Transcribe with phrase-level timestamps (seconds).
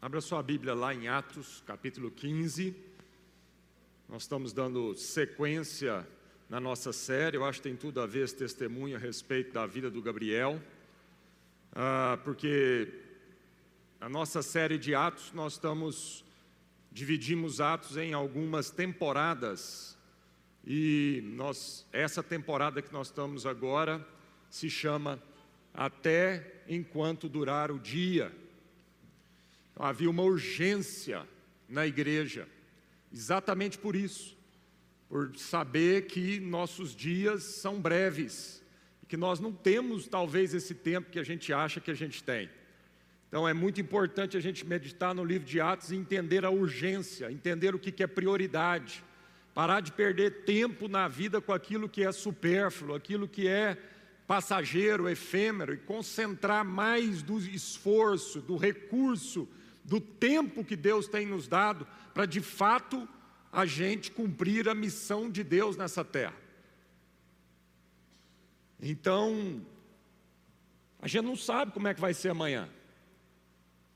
[0.00, 2.72] Abra sua Bíblia lá em Atos, capítulo 15.
[4.08, 6.06] Nós estamos dando sequência
[6.48, 7.36] na nossa série.
[7.36, 10.62] Eu acho que tem tudo a ver esse testemunho a respeito da vida do Gabriel,
[11.72, 12.94] ah, porque
[14.00, 16.24] a nossa série de Atos nós estamos
[16.92, 19.98] dividimos Atos em algumas temporadas
[20.64, 24.06] e nós essa temporada que nós estamos agora
[24.48, 25.20] se chama
[25.74, 28.32] até enquanto durar o dia.
[29.78, 31.24] Então, havia uma urgência
[31.68, 32.48] na igreja,
[33.12, 34.36] exatamente por isso,
[35.08, 38.60] por saber que nossos dias são breves,
[39.00, 42.24] e que nós não temos talvez esse tempo que a gente acha que a gente
[42.24, 42.50] tem.
[43.28, 47.30] Então é muito importante a gente meditar no livro de Atos e entender a urgência,
[47.30, 49.04] entender o que é prioridade,
[49.54, 53.78] parar de perder tempo na vida com aquilo que é supérfluo, aquilo que é
[54.26, 59.48] passageiro, efêmero, e concentrar mais do esforço, do recurso,
[59.88, 63.08] do tempo que Deus tem nos dado para de fato
[63.50, 66.36] a gente cumprir a missão de Deus nessa terra.
[68.78, 69.64] Então,
[71.00, 72.68] a gente não sabe como é que vai ser amanhã.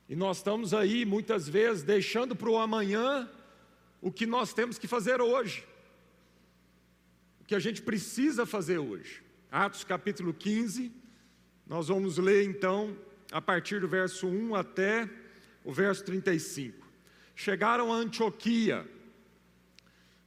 [0.08, 3.30] E nós estamos aí muitas vezes deixando para o amanhã
[4.00, 5.62] o que nós temos que fazer hoje.
[7.38, 9.22] O que a gente precisa fazer hoje.
[9.50, 10.90] Atos capítulo 15,
[11.66, 12.96] nós vamos ler então
[13.30, 15.21] a partir do verso 1 até
[15.64, 16.86] o verso 35.
[17.34, 18.86] Chegaram a Antioquia,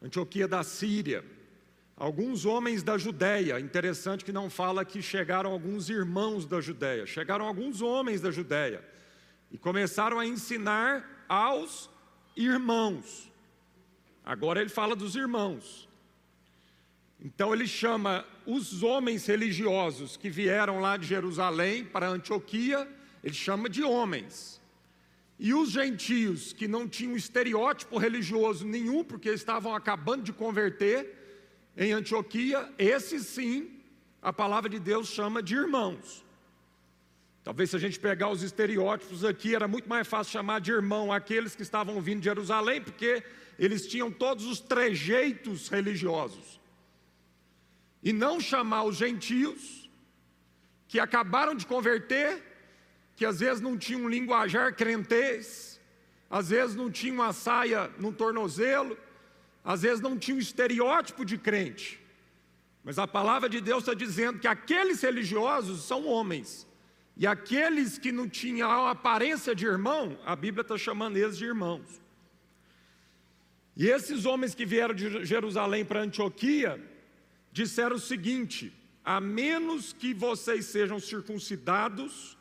[0.02, 1.24] Antioquia da Síria,
[1.96, 7.46] alguns homens da Judéia, interessante que não fala que chegaram alguns irmãos da Judéia, chegaram
[7.46, 8.84] alguns homens da Judéia
[9.52, 11.90] e começaram a ensinar aos
[12.36, 13.32] irmãos.
[14.24, 15.88] Agora ele fala dos irmãos.
[17.20, 22.88] Então ele chama os homens religiosos que vieram lá de Jerusalém para Antioquia,
[23.24, 24.62] ele chama de homens.
[25.38, 31.14] E os gentios que não tinham estereótipo religioso nenhum, porque estavam acabando de converter
[31.76, 33.70] em Antioquia, esses sim,
[34.22, 36.26] a palavra de Deus chama de irmãos.
[37.44, 41.12] Talvez se a gente pegar os estereótipos aqui, era muito mais fácil chamar de irmão
[41.12, 43.24] aqueles que estavam vindo de Jerusalém, porque
[43.60, 46.60] eles tinham todos os trejeitos religiosos
[48.02, 49.90] e não chamar os gentios
[50.88, 52.42] que acabaram de converter,
[53.16, 55.80] que às vezes não tinham um linguajar crentez,
[56.30, 58.98] às vezes não tinham uma saia no tornozelo,
[59.64, 62.00] às vezes não tinham um estereótipo de crente.
[62.84, 66.68] Mas a palavra de Deus está dizendo que aqueles religiosos são homens,
[67.18, 71.46] e aqueles que não tinham a aparência de irmão, a Bíblia está chamando eles de
[71.46, 72.02] irmãos.
[73.76, 76.82] E esses homens que vieram de Jerusalém para Antioquia,
[77.52, 78.74] disseram o seguinte:
[79.04, 82.38] a menos que vocês sejam circuncidados,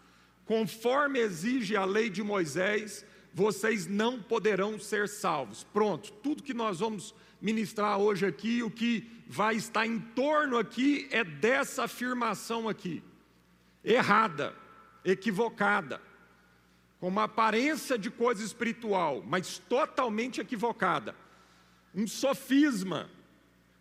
[0.47, 5.65] conforme exige a lei de Moisés, vocês não poderão ser salvos.
[5.65, 11.09] Pronto, tudo que nós vamos ministrar hoje aqui, o que vai estar em torno aqui
[11.11, 13.03] é dessa afirmação aqui,
[13.83, 14.55] errada,
[15.05, 16.01] equivocada,
[17.01, 21.15] com uma aparência de coisa espiritual, mas totalmente equivocada,
[21.95, 23.11] um sofisma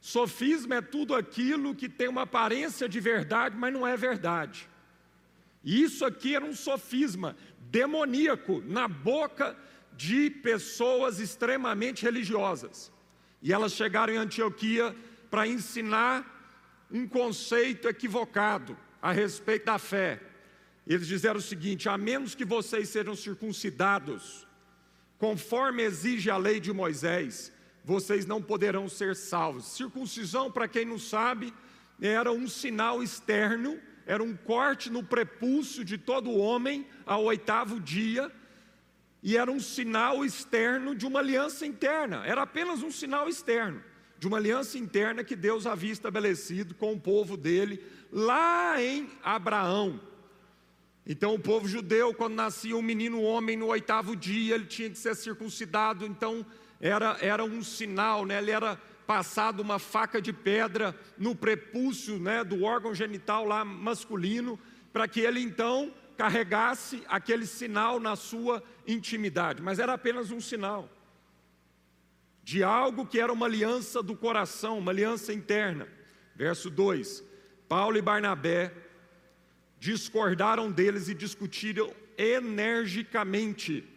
[0.03, 4.67] Sofisma é tudo aquilo que tem uma aparência de verdade, mas não é verdade.
[5.63, 7.35] Isso aqui era um sofisma
[7.71, 9.57] demoníaco na boca
[9.95, 12.91] de pessoas extremamente religiosas.
[13.41, 14.95] E elas chegaram em Antioquia
[15.29, 16.29] para ensinar
[16.91, 20.21] um conceito equivocado a respeito da fé.
[20.85, 24.47] Eles disseram o seguinte: a menos que vocês sejam circuncidados,
[25.17, 27.51] conforme exige a lei de Moisés,
[27.83, 29.65] vocês não poderão ser salvos.
[29.65, 31.53] Circuncisão, para quem não sabe,
[32.01, 38.31] era um sinal externo, era um corte no prepúcio de todo homem ao oitavo dia,
[39.21, 43.81] e era um sinal externo de uma aliança interna, era apenas um sinal externo
[44.23, 49.99] de uma aliança interna que Deus havia estabelecido com o povo dele lá em Abraão.
[51.05, 54.97] Então, o povo judeu, quando nascia um menino homem no oitavo dia, ele tinha que
[54.97, 56.05] ser circuncidado.
[56.05, 56.45] Então,
[56.79, 58.37] era, era um sinal, né?
[58.37, 64.59] ele era passado uma faca de pedra no prepúcio né, do órgão genital lá masculino,
[64.91, 70.89] para que ele então carregasse aquele sinal na sua intimidade, mas era apenas um sinal
[72.43, 75.87] de algo que era uma aliança do coração, uma aliança interna.
[76.35, 77.23] Verso 2:
[77.69, 78.71] Paulo e Barnabé
[79.79, 83.87] discordaram deles e discutiram energicamente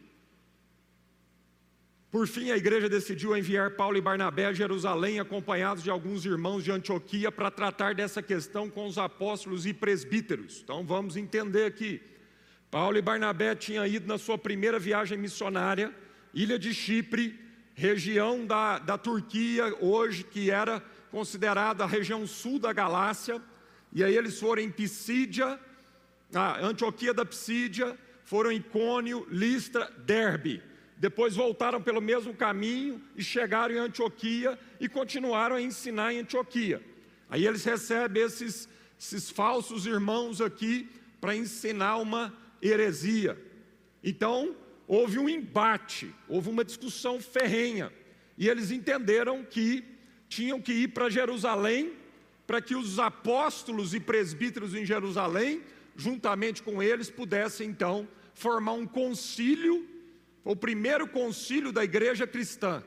[2.16, 6.64] por fim, a igreja decidiu enviar Paulo e Barnabé a Jerusalém, acompanhados de alguns irmãos
[6.64, 10.62] de Antioquia, para tratar dessa questão com os apóstolos e presbíteros.
[10.64, 12.00] Então vamos entender aqui.
[12.70, 15.94] Paulo e Barnabé tinham ido na sua primeira viagem missionária,
[16.32, 17.38] ilha de Chipre,
[17.74, 23.42] região da, da Turquia, hoje que era considerada a região sul da Galácia,
[23.92, 25.60] e aí eles foram em Pisídia,
[26.34, 30.62] a Antioquia da Pisídia, foram em Cônio, Listra, Derbe.
[30.96, 36.82] Depois voltaram pelo mesmo caminho e chegaram em Antioquia e continuaram a ensinar em Antioquia.
[37.28, 40.88] Aí eles recebem esses, esses falsos irmãos aqui
[41.20, 42.32] para ensinar uma
[42.62, 43.38] heresia.
[44.02, 44.56] Então,
[44.86, 47.92] houve um embate, houve uma discussão ferrenha.
[48.38, 49.84] E eles entenderam que
[50.28, 51.92] tinham que ir para Jerusalém
[52.46, 55.62] para que os apóstolos e presbíteros em Jerusalém,
[55.96, 59.86] juntamente com eles, pudessem então formar um concílio,
[60.46, 62.80] o primeiro concílio da igreja cristã.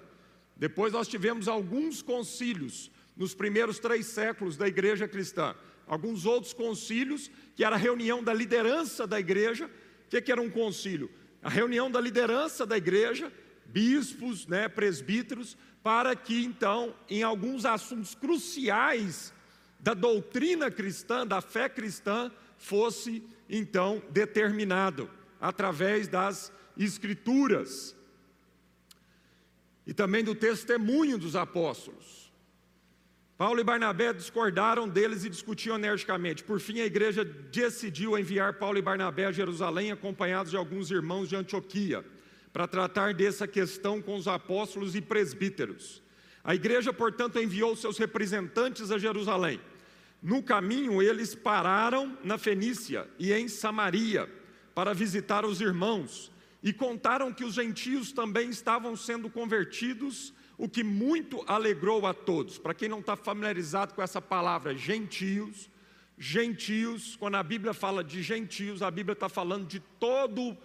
[0.56, 5.54] Depois nós tivemos alguns concílios nos primeiros três séculos da igreja cristã.
[5.86, 9.66] Alguns outros concílios, que era a reunião da liderança da igreja.
[9.66, 11.12] O que, que era um concílio?
[11.44, 13.30] A reunião da liderança da igreja,
[13.66, 19.34] bispos, né, presbíteros, para que então, em alguns assuntos cruciais
[19.82, 25.10] da doutrina cristã, da fé cristã, fosse então determinado
[25.42, 26.54] através das
[26.84, 27.96] Escrituras
[29.86, 32.32] e também do testemunho dos apóstolos.
[33.38, 36.44] Paulo e Barnabé discordaram deles e discutiam energicamente.
[36.44, 41.30] Por fim, a igreja decidiu enviar Paulo e Barnabé a Jerusalém, acompanhados de alguns irmãos
[41.30, 42.06] de Antioquia,
[42.52, 46.04] para tratar dessa questão com os apóstolos e presbíteros.
[46.44, 49.60] A igreja, portanto, enviou seus representantes a Jerusalém.
[50.22, 54.30] No caminho, eles pararam na Fenícia e em Samaria
[54.76, 56.30] para visitar os irmãos
[56.62, 62.58] e contaram que os gentios também estavam sendo convertidos, o que muito alegrou a todos.
[62.58, 65.70] Para quem não está familiarizado com essa palavra, gentios,
[66.18, 70.58] gentios, quando a Bíblia fala de gentios, a Bíblia está falando de todo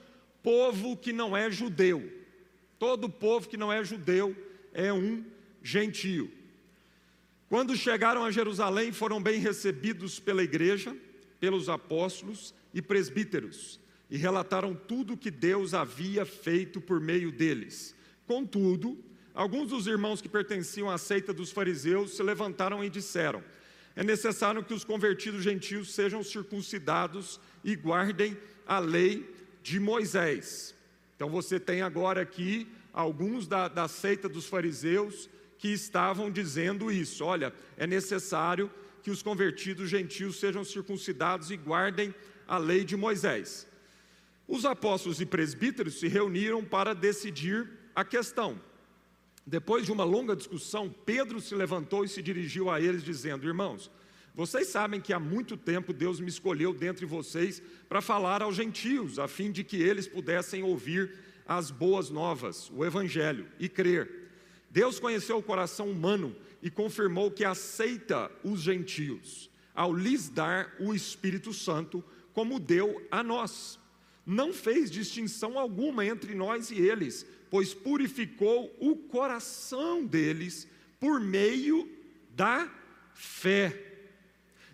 [0.42, 2.12] povo que não é judeu.
[2.76, 4.36] Todo povo que não é judeu
[4.72, 5.24] é um
[5.62, 6.30] gentio.
[7.48, 10.94] Quando chegaram a Jerusalém, foram bem recebidos pela igreja,
[11.38, 13.78] pelos apóstolos e presbíteros
[14.14, 17.96] e relataram tudo o que Deus havia feito por meio deles.
[18.28, 18.96] Contudo,
[19.34, 23.42] alguns dos irmãos que pertenciam à seita dos fariseus se levantaram e disseram:
[23.96, 29.28] É necessário que os convertidos gentios sejam circuncidados e guardem a lei
[29.64, 30.76] de Moisés.
[31.16, 35.28] Então você tem agora aqui alguns da, da seita dos fariseus
[35.58, 38.70] que estavam dizendo isso: olha, é necessário
[39.02, 42.14] que os convertidos gentios sejam circuncidados e guardem
[42.46, 43.73] a lei de Moisés.
[44.46, 48.60] Os apóstolos e presbíteros se reuniram para decidir a questão.
[49.46, 53.90] Depois de uma longa discussão, Pedro se levantou e se dirigiu a eles, dizendo: Irmãos,
[54.34, 59.18] vocês sabem que há muito tempo Deus me escolheu dentre vocês para falar aos gentios,
[59.18, 61.12] a fim de que eles pudessem ouvir
[61.46, 64.30] as boas novas, o Evangelho, e crer.
[64.70, 70.94] Deus conheceu o coração humano e confirmou que aceita os gentios, ao lhes dar o
[70.94, 72.02] Espírito Santo,
[72.32, 73.78] como deu a nós
[74.26, 80.66] não fez distinção alguma entre nós e eles, pois purificou o coração deles
[80.98, 81.88] por meio
[82.30, 82.70] da
[83.14, 83.92] fé.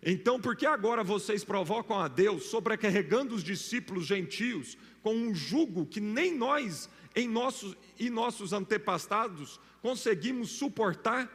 [0.03, 5.85] Então, por que agora vocês provocam a Deus, sobrecarregando os discípulos gentios com um jugo
[5.85, 11.31] que nem nós em nossos, e nossos antepassados conseguimos suportar?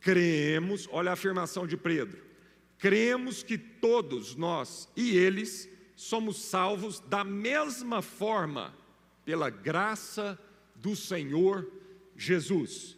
[0.00, 2.22] Cremos, olha a afirmação de Pedro,
[2.76, 5.68] cremos que todos nós e eles
[6.00, 8.74] somos salvos da mesma forma,
[9.22, 10.38] pela graça
[10.74, 11.70] do Senhor
[12.16, 12.96] Jesus.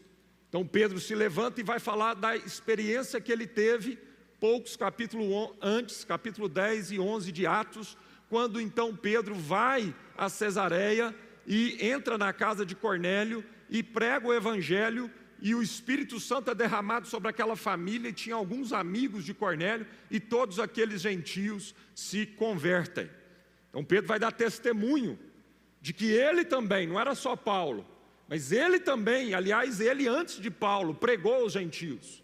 [0.49, 3.99] Então Pedro se levanta e vai falar da experiência que ele teve
[4.39, 11.13] poucos capítulos antes, capítulo 10 e 11 de Atos, quando então Pedro vai a Cesareia
[11.45, 15.11] e entra na casa de Cornélio e prega o evangelho
[15.45, 19.85] e o Espírito Santo é derramado sobre aquela família, e tinha alguns amigos de Cornélio,
[20.09, 23.11] e todos aqueles gentios se convertem.
[23.69, 25.19] Então Pedro vai dar testemunho
[25.81, 27.85] de que ele também, não era só Paulo,
[28.29, 32.23] mas ele também, aliás, ele antes de Paulo, pregou aos gentios.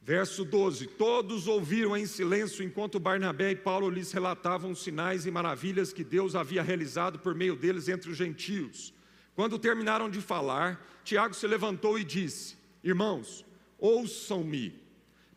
[0.00, 5.30] Verso 12: Todos ouviram em silêncio enquanto Barnabé e Paulo lhes relatavam os sinais e
[5.30, 8.94] maravilhas que Deus havia realizado por meio deles entre os gentios.
[9.38, 13.46] Quando terminaram de falar, Tiago se levantou e disse: Irmãos,
[13.78, 14.74] ouçam-me.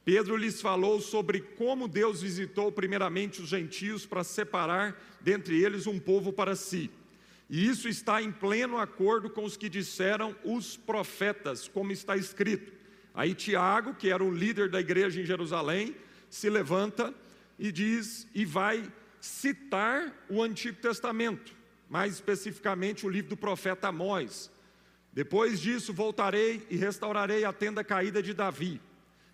[0.03, 5.99] Pedro lhes falou sobre como Deus visitou primeiramente os gentios para separar dentre eles um
[5.99, 6.89] povo para si.
[7.47, 12.73] E isso está em pleno acordo com os que disseram os profetas, como está escrito.
[13.13, 15.95] Aí Tiago, que era o líder da igreja em Jerusalém,
[16.27, 17.13] se levanta
[17.59, 18.83] e diz e vai
[19.19, 21.60] citar o Antigo Testamento,
[21.91, 24.49] mais especificamente o livro do profeta Amós.
[25.11, 28.79] Depois disso voltarei e restaurarei a tenda caída de Davi,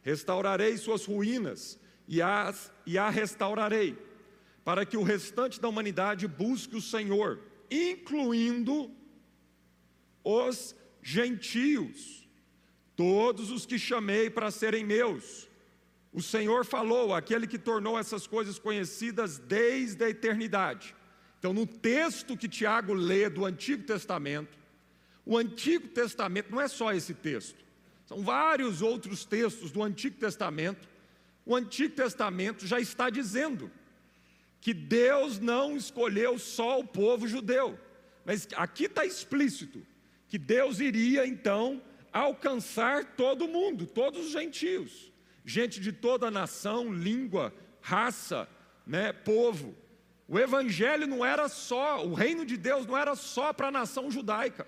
[0.02, 3.96] restaurarei suas ruínas e, as, e a restaurarei,
[4.66, 8.90] para que o restante da humanidade busque o Senhor, incluindo
[10.24, 12.28] os gentios,
[12.96, 15.48] todos os que chamei para serem meus.
[16.12, 20.97] O Senhor falou, aquele que tornou essas coisas conhecidas desde a eternidade.
[21.40, 24.58] Então, no texto que Tiago lê do Antigo Testamento,
[25.26, 27.64] o Antigo Testamento não é só esse texto,
[28.06, 30.88] são vários outros textos do Antigo Testamento.
[31.46, 33.70] O Antigo Testamento já está dizendo
[34.62, 37.78] que Deus não escolheu só o povo judeu,
[38.26, 39.86] mas aqui está explícito
[40.28, 45.12] que Deus iria então alcançar todo mundo, todos os gentios,
[45.46, 48.48] gente de toda nação, língua, raça,
[48.86, 49.76] né, povo.
[50.28, 54.12] O evangelho não era só, o reino de Deus não era só para a nação
[54.12, 54.68] judaica,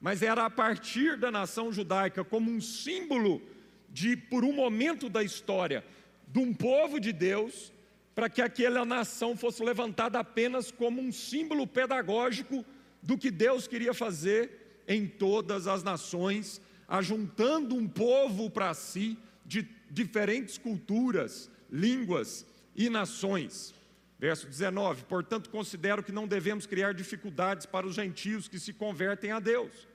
[0.00, 3.40] mas era a partir da nação judaica como um símbolo
[3.88, 5.84] de por um momento da história
[6.28, 7.72] de um povo de Deus,
[8.14, 12.64] para que aquela nação fosse levantada apenas como um símbolo pedagógico
[13.02, 19.66] do que Deus queria fazer em todas as nações, ajuntando um povo para si de
[19.90, 22.46] diferentes culturas, línguas
[22.76, 23.74] e nações.
[24.22, 29.32] Verso 19: Portanto, considero que não devemos criar dificuldades para os gentios que se convertem
[29.32, 29.88] a Deus.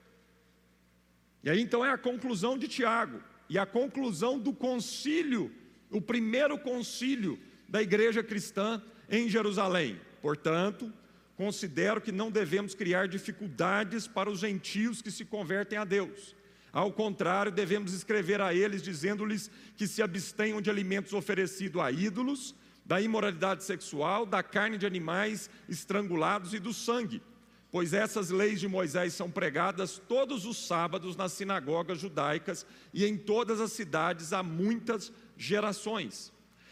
[1.41, 5.50] E aí então é a conclusão de Tiago, e a conclusão do concílio,
[5.89, 9.98] o primeiro concílio da igreja cristã em Jerusalém.
[10.22, 10.91] Portanto,
[11.38, 16.36] considero que não devemos criar dificuldades para os gentios que se convertem a Deus.
[16.74, 22.53] Ao contrário, devemos escrever a eles dizendo-lhes que se abstenham de alimentos oferecidos a ídolos,
[22.88, 27.22] da imoralidade sexual, da carne de animais estrangulados e do sangue,
[27.70, 33.17] pois essas leis de Moisés são pregadas todos os sábados nas sinagogas judaicas e em
[33.17, 36.32] todas as cidades há muitas gerações.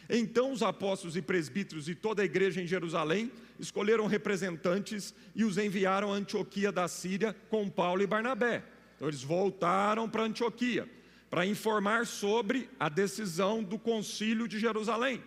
[0.09, 3.29] Então os apóstolos e presbíteros e toda a igreja em Jerusalém
[3.59, 8.63] escolheram representantes e os enviaram a Antioquia da Síria com Paulo e Barnabé.
[8.95, 10.89] Então eles voltaram para Antioquia
[11.29, 15.21] para informar sobre a decisão do concílio de Jerusalém.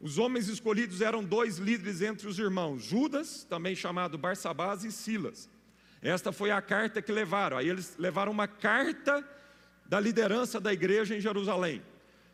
[0.00, 5.48] Os homens escolhidos eram dois líderes entre os irmãos, Judas, também chamado Barsabás, e Silas.
[6.00, 7.58] Esta foi a carta que levaram.
[7.58, 9.22] Aí eles levaram uma carta
[9.84, 11.82] da liderança da igreja em Jerusalém.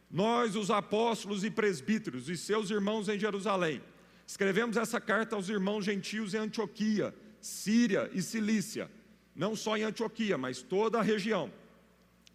[0.09, 3.83] Nós, os apóstolos e presbíteros e seus irmãos em Jerusalém,
[4.25, 8.89] escrevemos essa carta aos irmãos gentios em Antioquia, Síria e Cilícia,
[9.35, 11.51] não só em Antioquia, mas toda a região.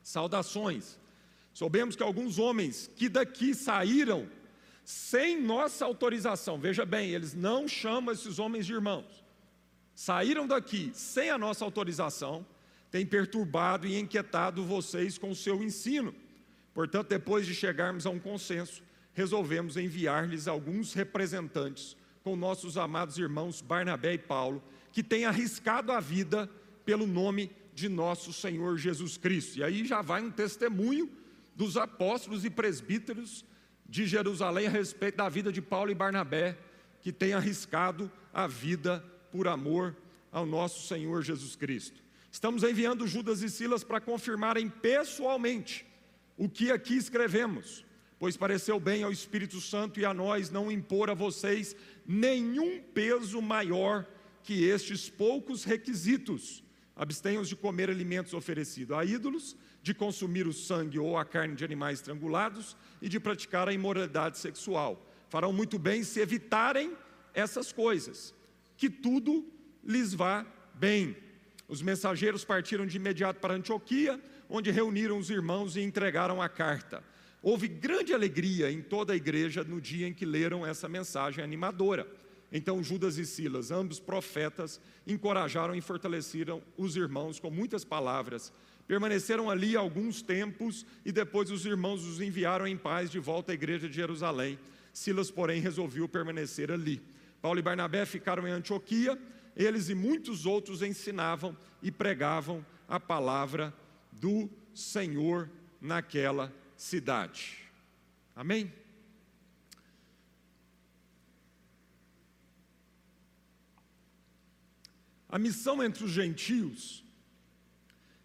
[0.04, 1.00] Saudações.
[1.54, 4.28] Soubemos que alguns homens que daqui saíram
[4.84, 9.24] sem nossa autorização, veja bem, eles não chamam esses homens de irmãos,
[9.94, 12.46] saíram daqui sem a nossa autorização,
[12.90, 16.14] têm perturbado e inquietado vocês com o seu ensino.
[16.74, 18.82] Portanto, depois de chegarmos a um consenso,
[19.14, 26.00] resolvemos enviar-lhes alguns representantes com nossos amados irmãos Barnabé e Paulo, que têm arriscado a
[26.00, 26.50] vida
[26.86, 29.60] pelo nome de nosso Senhor Jesus Cristo.
[29.60, 31.10] E aí já vai um testemunho
[31.56, 33.46] dos apóstolos e presbíteros
[33.92, 36.58] de Jerusalém a respeito da vida de Paulo e Barnabé,
[37.02, 39.94] que têm arriscado a vida por amor
[40.32, 42.02] ao nosso Senhor Jesus Cristo.
[42.32, 45.86] Estamos enviando Judas e Silas para confirmarem pessoalmente
[46.38, 47.86] o que aqui escrevemos,
[48.18, 51.76] pois pareceu bem ao Espírito Santo e a nós não impor a vocês
[52.08, 54.08] nenhum peso maior
[54.42, 56.64] que estes poucos requisitos.
[57.02, 61.66] Abstenham de comer alimentos oferecidos a ídolos, de consumir o sangue ou a carne de
[61.66, 65.04] animais estrangulados e de praticar a imoralidade sexual.
[65.28, 66.96] Farão muito bem se evitarem
[67.34, 68.36] essas coisas,
[68.78, 69.44] que tudo
[69.84, 71.18] lhes vá bem.
[71.68, 77.04] Os mensageiros partiram de imediato para Antioquia, onde reuniram os irmãos e entregaram a carta.
[77.42, 82.06] Houve grande alegria em toda a igreja no dia em que leram essa mensagem animadora.
[82.52, 88.52] Então Judas e Silas, ambos profetas, encorajaram e fortaleceram os irmãos com muitas palavras.
[88.88, 93.56] Permaneceram ali alguns tempos e depois os irmãos os enviaram em paz de volta à
[93.56, 94.60] igreja de Jerusalém.
[94.92, 97.02] Silas, porém, resolveu permanecer ali.
[97.42, 99.18] Paulo e Barnabé ficaram em Antioquia.
[99.56, 103.74] Eles e muitos outros ensinavam e pregavam a palavra
[104.12, 107.58] do Senhor naquela cidade.
[108.36, 108.72] Amém?
[115.32, 117.06] A missão entre os gentios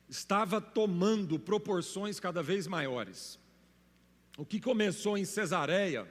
[0.09, 3.39] estava tomando proporções cada vez maiores.
[4.37, 6.11] O que começou em Cesareia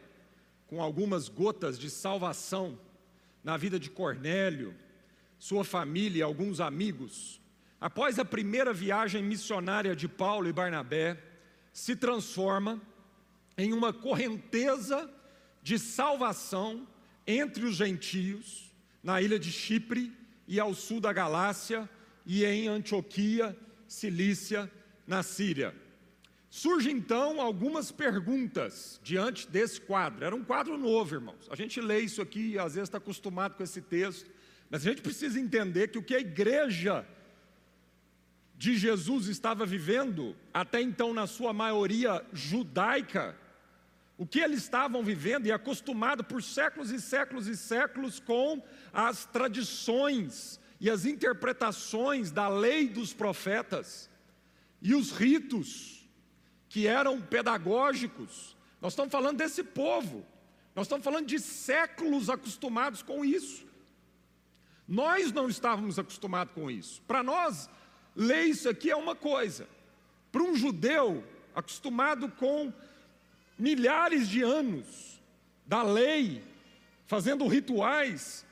[0.68, 2.80] com algumas gotas de salvação
[3.44, 4.74] na vida de Cornélio,
[5.38, 7.42] sua família e alguns amigos,
[7.80, 11.22] após a primeira viagem missionária de Paulo e Barnabé,
[11.74, 12.82] se transforma
[13.58, 15.14] em uma correnteza
[15.62, 16.88] de salvação
[17.28, 18.74] entre os gentios,
[19.04, 21.90] na ilha de Chipre e ao sul da Galácia,
[22.26, 23.56] e em Antioquia,
[23.88, 24.72] Cilícia,
[25.06, 25.74] na Síria.
[26.50, 30.24] Surgem então algumas perguntas diante desse quadro.
[30.24, 31.48] Era um quadro novo, irmãos.
[31.50, 34.30] A gente lê isso aqui e às vezes está acostumado com esse texto,
[34.70, 37.06] mas a gente precisa entender que o que a igreja
[38.58, 43.38] de Jesus estava vivendo, até então na sua maioria judaica,
[44.18, 49.26] o que eles estavam vivendo e acostumado por séculos e séculos e séculos com as
[49.26, 54.10] tradições e as interpretações da lei dos profetas
[54.82, 56.08] e os ritos
[56.70, 58.56] que eram pedagógicos.
[58.82, 60.26] Nós estamos falando desse povo.
[60.76, 63.66] Nós estamos falando de séculos acostumados com isso.
[64.88, 67.02] Nós não estávamos acostumados com isso.
[67.08, 67.70] Para nós,
[68.16, 69.68] ler isso aqui é uma coisa.
[70.32, 71.24] Para um judeu
[71.56, 72.74] acostumado com
[73.58, 75.22] milhares de anos
[75.66, 76.44] da lei,
[77.06, 78.46] fazendo rituais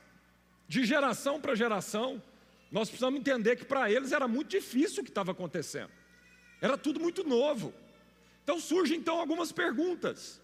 [0.67, 2.21] de geração para geração,
[2.71, 5.91] nós precisamos entender que para eles era muito difícil o que estava acontecendo.
[6.59, 7.73] Era tudo muito novo.
[8.43, 10.41] Então surgem então algumas perguntas.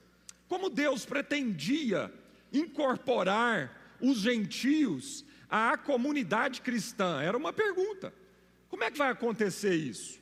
[0.47, 2.13] Como Deus pretendia
[2.51, 7.21] incorporar os gentios à comunidade cristã?
[7.21, 8.13] Era uma pergunta.
[8.69, 10.19] Como é que vai acontecer isso?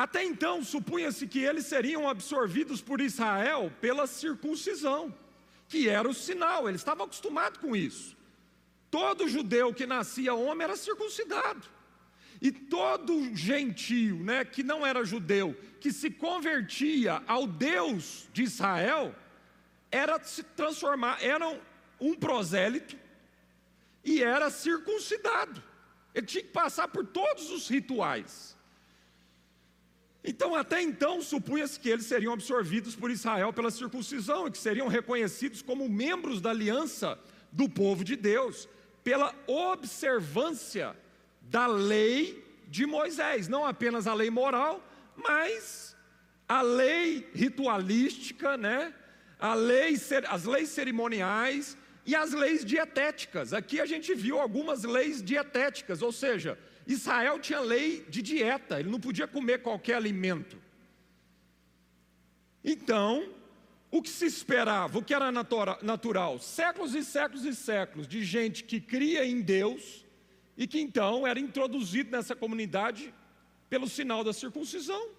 [0.00, 5.14] Até então, supunha-se que eles seriam absorvidos por Israel pela circuncisão,
[5.68, 8.16] que era o sinal, eles estavam acostumados com isso.
[8.90, 11.68] Todo judeu que nascia homem era circuncidado.
[12.40, 19.14] E todo gentio, né, que não era judeu, que se convertia ao Deus de Israel,
[19.90, 21.60] era se transformar, era
[22.00, 22.96] um prosélito
[24.02, 25.62] e era circuncidado.
[26.14, 28.58] Ele tinha que passar por todos os rituais.
[30.22, 34.86] Então, até então, supunha-se que eles seriam absorvidos por Israel pela circuncisão e que seriam
[34.86, 37.18] reconhecidos como membros da aliança
[37.50, 38.68] do povo de Deus,
[39.02, 40.94] pela observância
[41.42, 45.96] da lei de Moisés, não apenas a lei moral, mas
[46.46, 48.94] a lei ritualística, né?
[49.38, 49.96] A lei,
[50.28, 53.52] as leis cerimoniais e as leis dietéticas.
[53.52, 56.58] Aqui a gente viu algumas leis dietéticas, ou seja,
[56.92, 60.58] Israel tinha lei de dieta, ele não podia comer qualquer alimento.
[62.64, 63.32] Então,
[63.90, 68.64] o que se esperava, o que era natural, séculos e séculos e séculos de gente
[68.64, 70.04] que cria em Deus
[70.56, 73.14] e que então era introduzido nessa comunidade
[73.68, 75.10] pelo sinal da circuncisão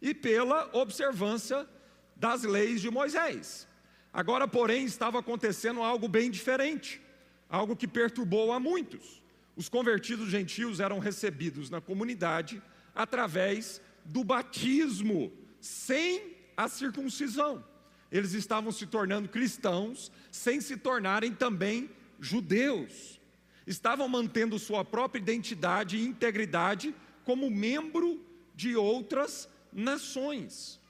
[0.00, 1.68] e pela observância
[2.14, 3.66] das leis de Moisés.
[4.12, 7.00] Agora, porém, estava acontecendo algo bem diferente,
[7.48, 9.22] algo que perturbou a muitos.
[9.56, 12.62] Os convertidos gentios eram recebidos na comunidade
[12.94, 17.64] através do batismo, sem a circuncisão.
[18.12, 21.90] Eles estavam se tornando cristãos sem se tornarem também
[22.20, 23.18] judeus.
[23.66, 30.80] Estavam mantendo sua própria identidade e integridade como membro de outras nações.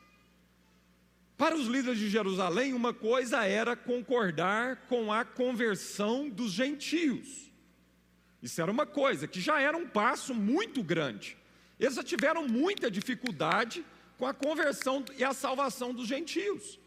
[1.37, 7.45] Para os líderes de Jerusalém, uma coisa era concordar com a conversão dos gentios.
[8.46, 11.37] Isso era uma coisa que já era um passo muito grande.
[11.80, 13.85] Eles já tiveram muita dificuldade
[14.16, 16.78] com a conversão e a salvação dos gentios.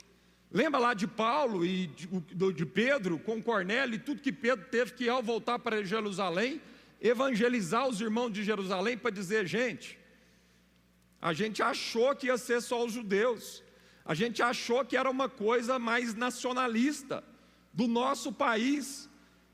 [0.50, 5.10] Lembra lá de Paulo e de, Pedro com Cornélio e tudo que Pedro teve que,
[5.10, 6.62] ao voltar para Jerusalém,
[7.02, 10.00] evangelizar os irmãos de Jerusalém para dizer: gente,
[11.22, 13.62] a gente achou que ia ser só os judeus,
[14.06, 17.22] a gente achou que era uma coisa mais nacionalista
[17.74, 19.09] do nosso país,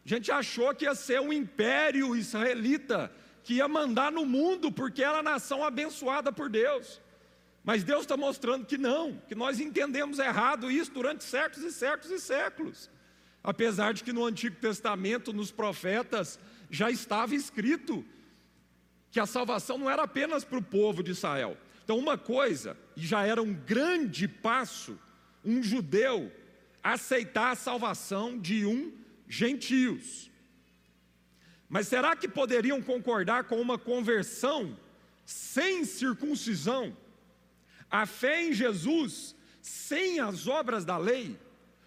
[0.06, 3.12] a gente achou que ia ser um império israelita
[3.44, 7.02] que ia mandar no mundo, porque era a nação abençoada por Deus.
[7.64, 12.12] Mas Deus está mostrando que não, que nós entendemos errado isso durante séculos e séculos
[12.12, 12.90] e séculos.
[13.44, 16.40] Apesar de que no Antigo Testamento, nos profetas,
[16.70, 18.06] já estava escrito
[19.10, 21.58] que a salvação não era apenas para o povo de Israel.
[21.84, 25.00] Então, uma coisa, e já era um grande passo,
[25.44, 26.32] um judeu
[26.84, 30.32] aceitar a salvação de um gentios.
[31.68, 34.78] Mas será que poderiam concordar com uma conversão
[35.26, 36.96] sem circuncisão?
[37.90, 41.38] A fé em Jesus sem as obras da lei?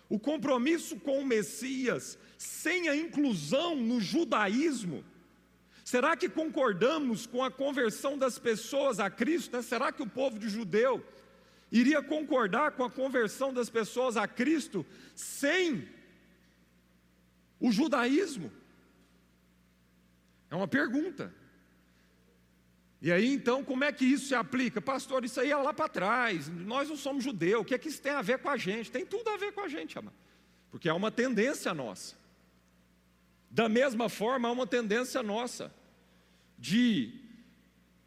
[0.08, 5.04] O compromisso com o Messias sem a inclusão no judaísmo?
[5.84, 9.56] Será que concordamos com a conversão das pessoas a Cristo?
[9.56, 9.62] Né?
[9.62, 11.02] Será que o povo de judeu
[11.72, 15.88] iria concordar com a conversão das pessoas a Cristo sem
[17.60, 18.52] o judaísmo?
[20.50, 21.32] É uma pergunta.
[23.00, 24.80] E aí então, como é que isso se aplica?
[24.80, 27.88] Pastor, isso aí é lá para trás, nós não somos judeus, o que é que
[27.88, 28.90] isso tem a ver com a gente?
[28.90, 30.16] Tem tudo a ver com a gente, amado,
[30.70, 32.16] porque é uma tendência nossa.
[33.50, 35.72] Da mesma forma, há uma tendência nossa
[36.58, 37.12] de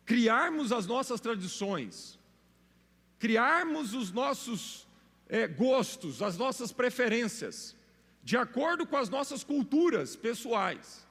[0.05, 2.19] criarmos as nossas tradições,
[3.17, 4.85] criarmos os nossos
[5.29, 7.75] é, gostos, as nossas preferências,
[8.23, 11.05] de acordo com as nossas culturas pessoais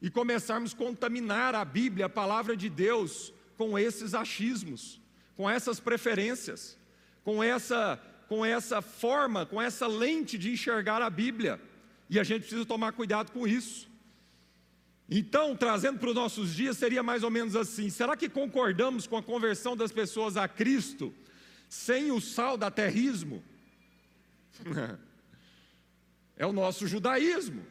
[0.00, 5.00] e começarmos a contaminar a Bíblia, a palavra de Deus, com esses achismos,
[5.36, 6.76] com essas preferências,
[7.24, 11.60] com essa, com essa forma, com essa lente de enxergar a Bíblia.
[12.10, 13.88] E a gente precisa tomar cuidado com isso.
[15.10, 19.16] Então, trazendo para os nossos dias, seria mais ou menos assim: será que concordamos com
[19.16, 21.14] a conversão das pessoas a Cristo
[21.68, 23.42] sem o sal da terrismo?
[26.38, 27.66] é o nosso judaísmo.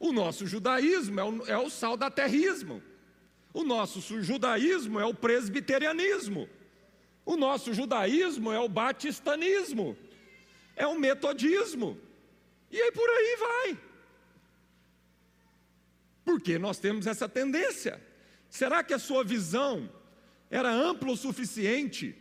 [0.00, 2.82] O nosso judaísmo é o, é o saudaterrismo.
[3.52, 6.48] O nosso judaísmo é o presbiterianismo.
[7.26, 9.96] O nosso judaísmo é o batistanismo.
[10.74, 11.98] É o metodismo.
[12.70, 13.78] E aí por aí vai.
[16.24, 18.00] Porque nós temos essa tendência.
[18.48, 19.90] Será que a sua visão
[20.50, 22.16] era ampla o suficiente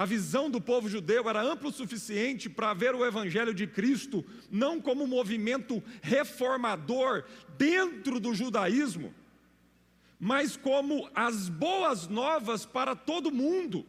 [0.00, 4.24] a visão do povo judeu era ampla o suficiente para ver o Evangelho de Cristo
[4.50, 7.22] não como um movimento reformador
[7.58, 9.14] dentro do judaísmo,
[10.18, 13.84] mas como as boas novas para todo mundo.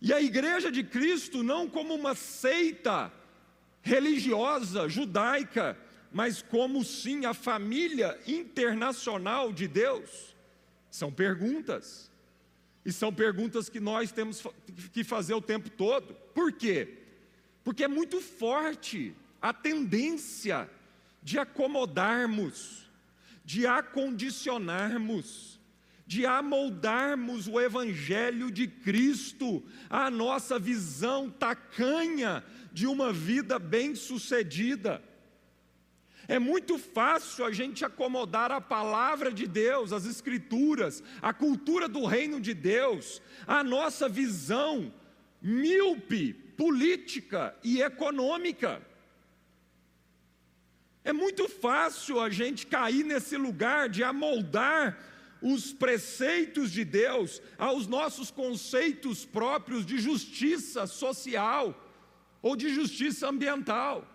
[0.00, 3.12] E a igreja de Cristo não como uma seita
[3.82, 5.76] religiosa judaica,
[6.10, 10.34] mas como sim a família internacional de Deus.
[10.90, 12.10] São perguntas.
[12.84, 14.42] E são perguntas que nós temos
[14.92, 16.14] que fazer o tempo todo.
[16.34, 16.98] Por quê?
[17.62, 20.68] Porque é muito forte a tendência
[21.22, 22.88] de acomodarmos,
[23.44, 25.60] de acondicionarmos,
[26.06, 35.02] de amoldarmos o Evangelho de Cristo à nossa visão tacanha de uma vida bem-sucedida.
[36.28, 42.04] É muito fácil a gente acomodar a palavra de Deus, as Escrituras, a cultura do
[42.04, 44.92] reino de Deus, a nossa visão
[45.42, 48.82] míope, política e econômica.
[51.02, 54.98] É muito fácil a gente cair nesse lugar de amoldar
[55.42, 61.74] os preceitos de Deus aos nossos conceitos próprios de justiça social
[62.42, 64.06] ou de justiça ambiental.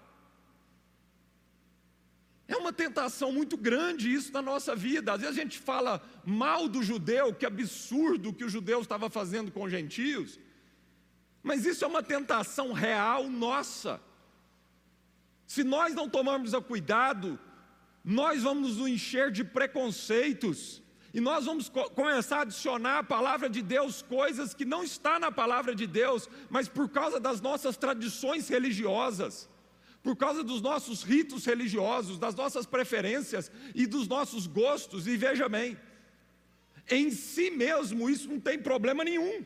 [2.47, 5.13] É uma tentação muito grande isso na nossa vida.
[5.13, 9.51] Às vezes a gente fala mal do judeu, que absurdo que o judeu estava fazendo
[9.51, 10.39] com os gentios.
[11.41, 13.99] Mas isso é uma tentação real nossa.
[15.47, 17.39] Se nós não tomarmos o cuidado,
[18.03, 23.61] nós vamos nos encher de preconceitos e nós vamos começar a adicionar à palavra de
[23.61, 28.47] Deus coisas que não está na palavra de Deus, mas por causa das nossas tradições
[28.49, 29.49] religiosas
[30.05, 35.49] por causa dos nossos ritos religiosos, das nossas preferências e dos nossos gostos, e veja
[35.49, 35.75] bem,
[36.87, 39.43] em si mesmo isso não tem problema nenhum.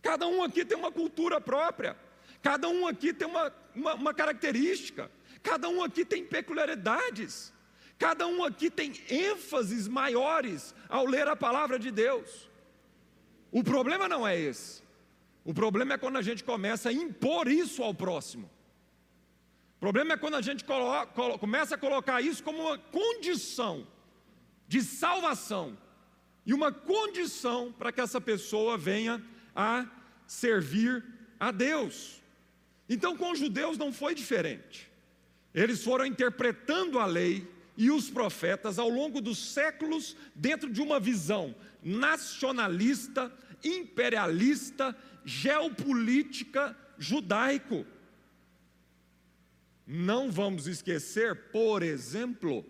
[0.00, 1.96] Cada um aqui tem uma cultura própria,
[2.40, 5.10] cada um aqui tem uma, uma, uma característica,
[5.42, 7.52] cada um aqui tem peculiaridades,
[7.98, 12.48] cada um aqui tem ênfases maiores ao ler a palavra de Deus.
[13.50, 14.80] O problema não é esse,
[15.44, 18.48] o problema é quando a gente começa a impor isso ao próximo.
[19.80, 23.86] O problema é quando a gente coloca, começa a colocar isso como uma condição
[24.68, 25.74] de salvação
[26.44, 29.24] e uma condição para que essa pessoa venha
[29.56, 29.86] a
[30.26, 31.02] servir
[31.40, 32.20] a Deus.
[32.90, 34.86] Então, com os judeus não foi diferente.
[35.54, 41.00] Eles foram interpretando a lei e os profetas ao longo dos séculos dentro de uma
[41.00, 43.32] visão nacionalista,
[43.64, 47.86] imperialista, geopolítica judaico.
[49.92, 52.64] Não vamos esquecer, por exemplo,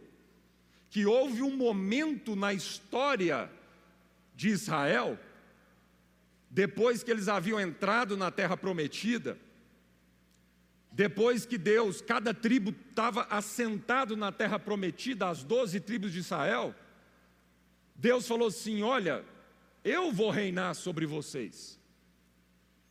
[0.89, 3.51] que houve um momento na história
[4.35, 5.19] de Israel,
[6.49, 9.37] depois que eles haviam entrado na terra prometida,
[10.91, 16.75] depois que Deus, cada tribo estava assentado na terra prometida, as doze tribos de Israel,
[17.95, 19.23] Deus falou assim: Olha,
[19.85, 21.79] eu vou reinar sobre vocês.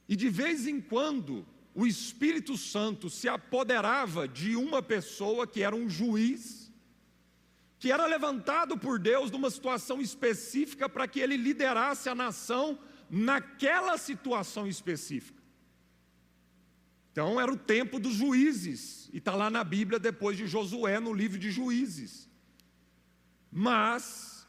[0.08, 5.76] E de vez em quando, o Espírito Santo se apoderava de uma pessoa que era
[5.76, 6.72] um juiz,
[7.78, 12.78] que era levantado por Deus numa situação específica para que ele liderasse a nação
[13.10, 15.42] naquela situação específica.
[17.12, 21.14] Então era o tempo dos juízes, e está lá na Bíblia depois de Josué, no
[21.14, 22.30] livro de Juízes.
[23.52, 24.48] Mas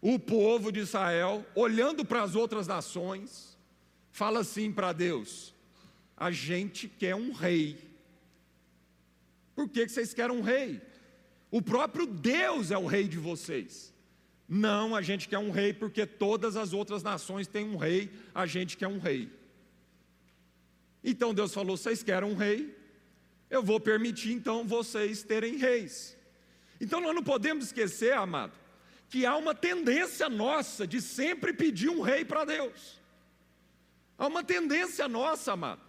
[0.00, 3.58] o povo de Israel, olhando para as outras nações,
[4.10, 5.54] fala assim para Deus:
[6.18, 7.78] a gente quer um rei.
[9.54, 10.82] Por que vocês querem um rei?
[11.50, 13.94] O próprio Deus é o rei de vocês.
[14.48, 18.46] Não, a gente quer um rei porque todas as outras nações têm um rei, a
[18.46, 19.30] gente quer um rei.
[21.04, 22.76] Então Deus falou: vocês querem um rei?
[23.48, 26.16] Eu vou permitir então vocês terem reis.
[26.80, 28.52] Então nós não podemos esquecer, amado,
[29.08, 33.00] que há uma tendência nossa de sempre pedir um rei para Deus.
[34.18, 35.87] Há uma tendência nossa, amado,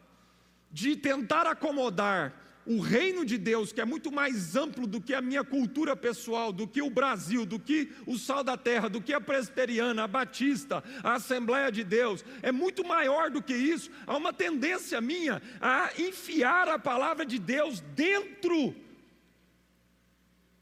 [0.71, 2.33] de tentar acomodar
[2.65, 6.53] o reino de Deus, que é muito mais amplo do que a minha cultura pessoal,
[6.53, 10.07] do que o Brasil, do que o sal da terra, do que a presbiteriana, a
[10.07, 13.89] batista, a Assembleia de Deus, é muito maior do que isso.
[14.05, 18.75] Há uma tendência minha a enfiar a palavra de Deus dentro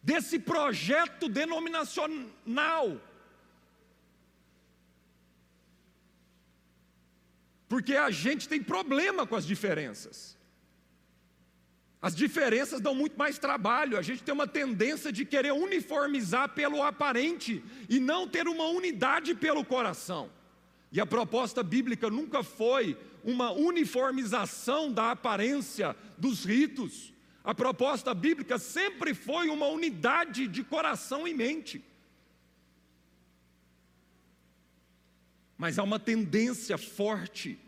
[0.01, 3.01] desse projeto denominacional.
[7.67, 10.37] Porque a gente tem problema com as diferenças.
[12.01, 13.97] As diferenças dão muito mais trabalho.
[13.97, 19.33] A gente tem uma tendência de querer uniformizar pelo aparente e não ter uma unidade
[19.33, 20.29] pelo coração.
[20.91, 27.13] E a proposta bíblica nunca foi uma uniformização da aparência dos ritos.
[27.43, 31.83] A proposta bíblica sempre foi uma unidade de coração e mente.
[35.57, 37.59] Mas há uma tendência forte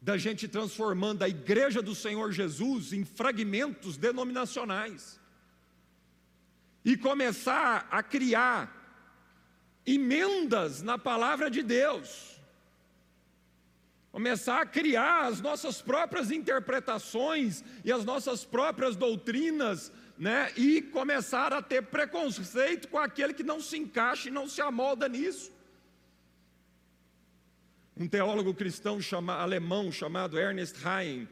[0.00, 5.20] da gente transformando a igreja do Senhor Jesus em fragmentos denominacionais
[6.84, 8.82] e começar a criar
[9.86, 12.40] emendas na palavra de Deus,
[14.10, 20.52] começar a criar as nossas próprias interpretações e as nossas próprias doutrinas, né?
[20.56, 25.08] E começar a ter preconceito com aquele que não se encaixa e não se amolda
[25.08, 25.50] nisso.
[27.96, 31.28] Um teólogo cristão chama, alemão chamado Ernest Hein,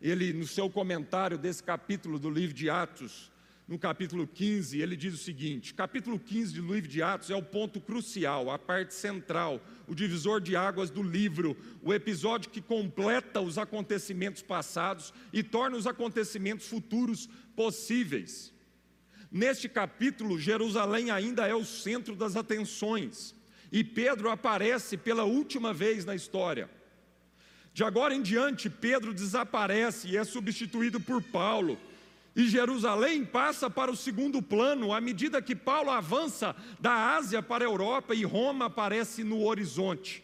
[0.00, 3.32] ele no seu comentário desse capítulo do livro de Atos,
[3.66, 7.42] no capítulo 15, ele diz o seguinte: capítulo 15 do livro de Atos é o
[7.42, 13.40] ponto crucial, a parte central, o divisor de águas do livro, o episódio que completa
[13.40, 18.52] os acontecimentos passados e torna os acontecimentos futuros possíveis.
[19.30, 23.34] Neste capítulo, Jerusalém ainda é o centro das atenções
[23.72, 26.68] e Pedro aparece pela última vez na história.
[27.72, 31.78] De agora em diante, Pedro desaparece e é substituído por Paulo.
[32.36, 37.64] E Jerusalém passa para o segundo plano à medida que Paulo avança da Ásia para
[37.64, 40.22] a Europa e Roma aparece no horizonte.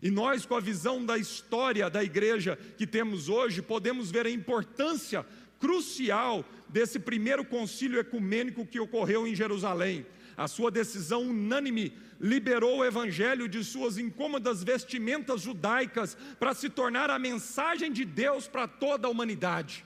[0.00, 4.30] E nós, com a visão da história da igreja que temos hoje, podemos ver a
[4.30, 5.26] importância
[5.58, 10.06] crucial desse primeiro concílio ecumênico que ocorreu em Jerusalém.
[10.36, 17.10] A sua decisão unânime liberou o evangelho de suas incômodas vestimentas judaicas para se tornar
[17.10, 19.84] a mensagem de Deus para toda a humanidade.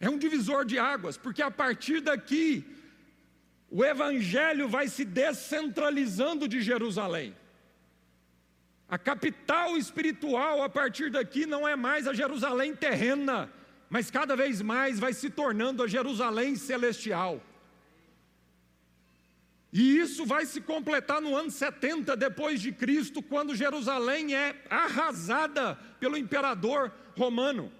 [0.00, 2.64] É um divisor de águas, porque a partir daqui
[3.70, 7.34] o evangelho vai se descentralizando de Jerusalém.
[8.88, 13.50] A capital espiritual a partir daqui não é mais a Jerusalém terrena,
[13.88, 17.40] mas cada vez mais vai se tornando a Jerusalém celestial.
[19.72, 25.74] E isso vai se completar no ano 70 depois de Cristo, quando Jerusalém é arrasada
[25.98, 27.72] pelo imperador romano.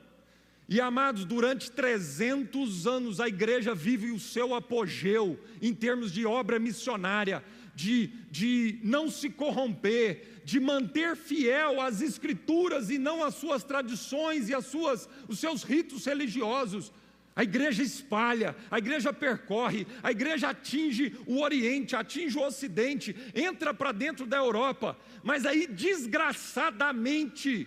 [0.68, 6.58] E amados, durante 300 anos a igreja vive o seu apogeu em termos de obra
[6.58, 7.44] missionária,
[7.76, 14.48] de, de não se corromper, de manter fiel às escrituras e não às suas tradições
[14.48, 16.92] e às suas, os seus ritos religiosos.
[17.36, 23.74] A igreja espalha, a igreja percorre, a igreja atinge o Oriente, atinge o Ocidente, entra
[23.74, 27.66] para dentro da Europa, mas aí desgraçadamente,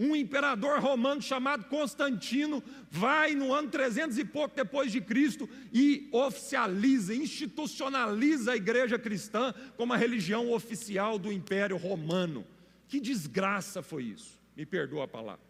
[0.00, 6.08] um imperador romano chamado Constantino vai no ano 300 e pouco depois de Cristo e
[6.10, 12.46] oficializa, institucionaliza a igreja cristã como a religião oficial do Império Romano.
[12.88, 14.40] Que desgraça foi isso?
[14.56, 15.44] Me perdoa a palavra.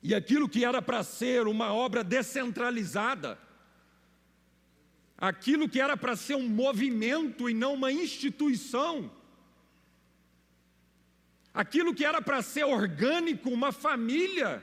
[0.00, 3.36] E aquilo que era para ser uma obra descentralizada,
[5.16, 9.10] aquilo que era para ser um movimento e não uma instituição,
[11.58, 14.62] aquilo que era para ser orgânico, uma família,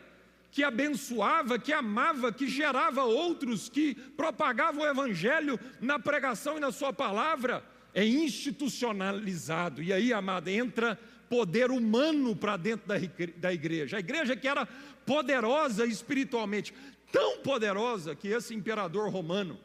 [0.50, 6.72] que abençoava, que amava, que gerava outros, que propagava o Evangelho na pregação e na
[6.72, 7.62] Sua palavra,
[7.94, 9.84] é institucionalizado.
[9.84, 10.98] E aí, amada, entra
[11.30, 12.88] poder humano para dentro
[13.36, 13.98] da igreja.
[13.98, 14.66] A igreja que era
[15.06, 16.74] poderosa espiritualmente,
[17.12, 19.60] tão poderosa que esse imperador romano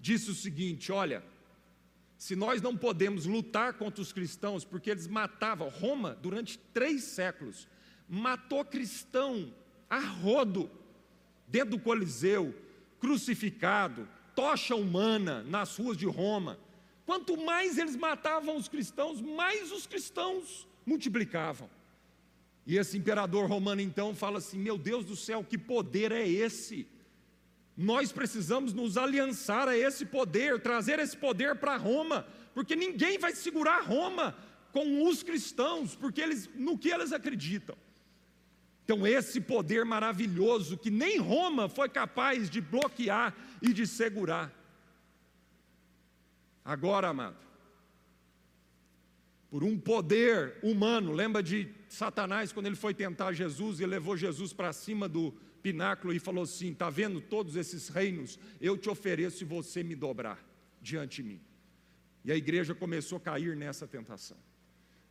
[0.00, 1.22] disse o seguinte: olha,
[2.22, 7.66] se nós não podemos lutar contra os cristãos, porque eles matavam, Roma, durante três séculos,
[8.08, 9.52] matou cristão
[9.90, 10.70] a rodo,
[11.48, 12.54] dentro do Coliseu,
[13.00, 16.60] crucificado, tocha humana nas ruas de Roma.
[17.04, 21.68] Quanto mais eles matavam os cristãos, mais os cristãos multiplicavam.
[22.64, 26.86] E esse imperador romano então fala assim: Meu Deus do céu, que poder é esse?
[27.76, 33.32] Nós precisamos nos aliançar a esse poder, trazer esse poder para Roma, porque ninguém vai
[33.34, 34.36] segurar Roma
[34.72, 37.76] com os cristãos, porque eles no que eles acreditam.
[38.84, 44.52] Então, esse poder maravilhoso que nem Roma foi capaz de bloquear e de segurar.
[46.64, 47.36] Agora, amado,
[49.50, 54.52] por um poder humano, lembra de Satanás quando ele foi tentar Jesus e levou Jesus
[54.52, 58.38] para cima do pináculo e falou assim: Está vendo todos esses reinos?
[58.60, 60.44] Eu te ofereço se você me dobrar
[60.80, 61.40] diante de mim.
[62.24, 64.36] E a igreja começou a cair nessa tentação.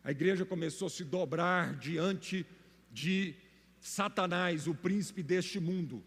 [0.04, 2.46] A igreja começou a se dobrar diante
[2.92, 3.36] de
[3.80, 6.04] Satanás, o príncipe deste mundo.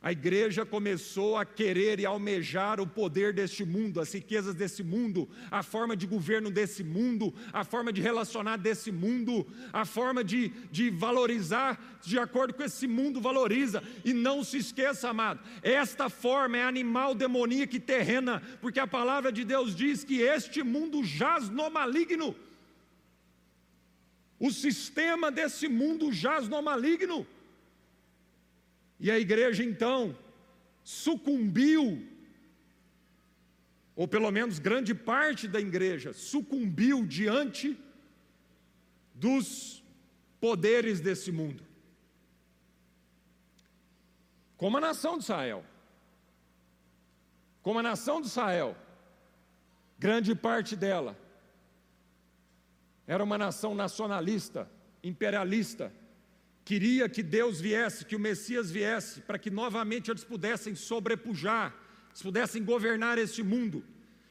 [0.00, 5.28] A igreja começou a querer e almejar o poder deste mundo, as riquezas desse mundo,
[5.50, 10.50] a forma de governo desse mundo, a forma de relacionar desse mundo, a forma de,
[10.70, 13.82] de valorizar de acordo com esse mundo valoriza.
[14.04, 19.32] E não se esqueça, amado, esta forma é animal demoníaca e terrena, porque a palavra
[19.32, 22.36] de Deus diz que este mundo jaz no maligno.
[24.38, 27.26] O sistema desse mundo jaz no maligno.
[28.98, 30.16] E a igreja então
[30.82, 32.06] sucumbiu,
[33.94, 37.78] ou pelo menos grande parte da igreja sucumbiu diante
[39.14, 39.82] dos
[40.40, 41.62] poderes desse mundo.
[44.56, 45.64] Como a nação de Israel.
[47.62, 48.76] Como a nação de Israel,
[49.98, 51.16] grande parte dela
[53.06, 54.70] era uma nação nacionalista,
[55.02, 55.92] imperialista,
[56.68, 61.74] queria que Deus viesse, que o Messias viesse, para que novamente eles pudessem sobrepujar,
[62.10, 63.82] eles pudessem governar este mundo.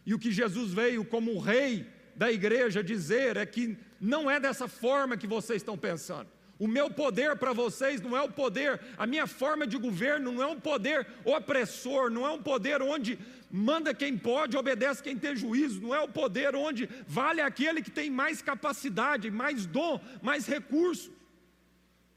[0.05, 4.67] E o que Jesus veio como rei da igreja dizer é que não é dessa
[4.67, 6.29] forma que vocês estão pensando.
[6.59, 10.43] O meu poder para vocês não é o poder, a minha forma de governo não
[10.43, 13.17] é um poder opressor, não é um poder onde
[13.49, 17.89] manda quem pode, obedece quem tem juízo, não é o poder onde vale aquele que
[17.89, 21.16] tem mais capacidade, mais dom, mais recurso.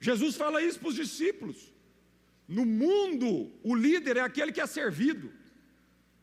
[0.00, 1.72] Jesus fala isso para os discípulos.
[2.48, 5.30] No mundo, o líder é aquele que é servido,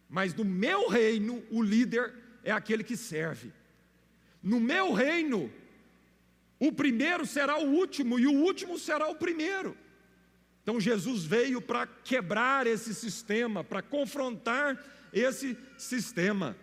[0.09, 2.13] mas no meu reino, o líder
[2.43, 3.53] é aquele que serve.
[4.41, 5.51] No meu reino,
[6.59, 9.77] o primeiro será o último e o último será o primeiro.
[10.63, 16.57] Então Jesus veio para quebrar esse sistema, para confrontar esse sistema.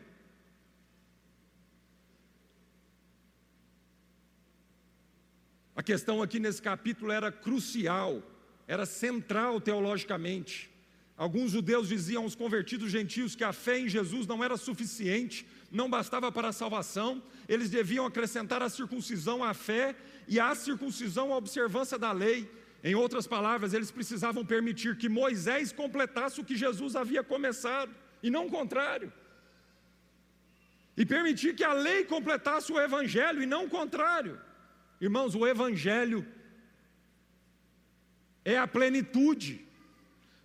[5.77, 8.23] A questão aqui nesse capítulo era crucial,
[8.67, 10.71] era central teologicamente.
[11.17, 15.91] Alguns judeus diziam aos convertidos gentios que a fé em Jesus não era suficiente, não
[15.91, 19.97] bastava para a salvação, eles deviam acrescentar a circuncisão à fé
[20.29, 22.49] e a circuncisão à observância da lei.
[22.83, 28.31] Em outras palavras, eles precisavam permitir que Moisés completasse o que Jesus havia começado, e
[28.31, 29.13] não o contrário.
[30.97, 34.39] E permitir que a lei completasse o evangelho, e não o contrário.
[35.05, 36.27] Irmãos, o evangelho
[38.43, 39.63] é a plenitude.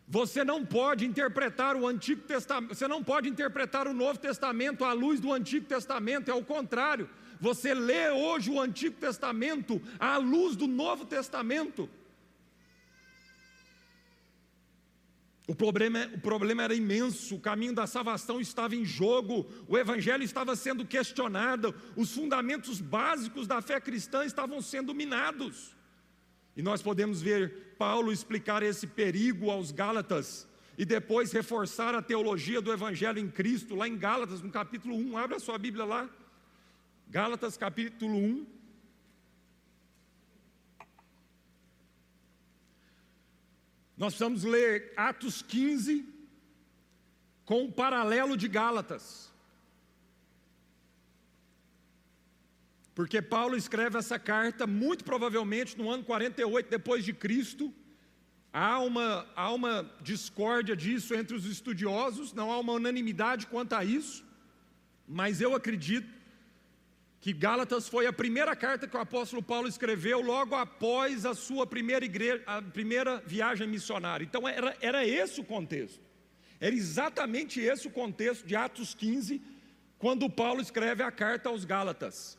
[0.05, 4.91] Você não pode interpretar o Antigo Testamento, você não pode interpretar o Novo Testamento à
[4.91, 7.09] luz do Antigo Testamento, é o contrário.
[7.39, 11.89] Você lê hoje o Antigo Testamento à luz do Novo Testamento.
[15.49, 20.21] O problema, o problema era imenso, o caminho da salvação estava em jogo, o evangelho
[20.21, 25.75] estava sendo questionado, os fundamentos básicos da fé cristã estavam sendo minados.
[26.55, 30.47] E nós podemos ver Paulo explicar esse perigo aos Gálatas
[30.77, 35.17] e depois reforçar a teologia do Evangelho em Cristo, lá em Gálatas, no capítulo 1.
[35.17, 36.07] Abra sua Bíblia lá.
[37.09, 38.45] Gálatas, capítulo 1.
[43.99, 46.07] Nós precisamos ler Atos 15
[47.45, 49.31] com o paralelo de Gálatas.
[52.95, 57.73] Porque Paulo escreve essa carta muito provavelmente no ano 48 depois de Cristo,
[58.51, 63.83] Há uma, há uma discórdia disso entre os estudiosos, não há uma unanimidade quanto a
[63.83, 64.25] isso,
[65.07, 66.18] mas eu acredito
[67.21, 71.67] que Gálatas foi a primeira carta que o apóstolo Paulo escreveu logo após a sua
[71.67, 74.23] primeira, igreja, a primeira viagem missionária.
[74.23, 75.99] Então era, era esse o contexto.
[76.59, 79.41] Era exatamente esse o contexto de Atos 15,
[79.97, 82.37] quando Paulo escreve a carta aos Gálatas.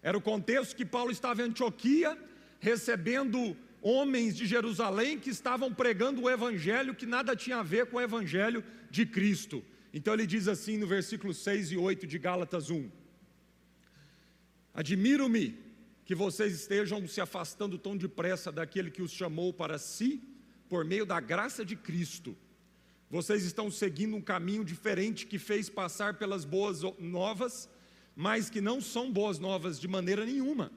[0.00, 2.16] Era o contexto que Paulo estava em Antioquia,
[2.60, 7.96] recebendo homens de Jerusalém que estavam pregando o evangelho que nada tinha a ver com
[7.96, 9.64] o evangelho de Cristo.
[9.92, 12.88] Então ele diz assim no versículo 6 e 8 de Gálatas 1:
[14.74, 15.58] Admiro-me
[16.04, 20.22] que vocês estejam se afastando tão depressa daquele que os chamou para si,
[20.68, 22.36] por meio da graça de Cristo.
[23.10, 27.68] Vocês estão seguindo um caminho diferente que fez passar pelas boas novas,
[28.16, 30.72] mas que não são boas novas de maneira nenhuma.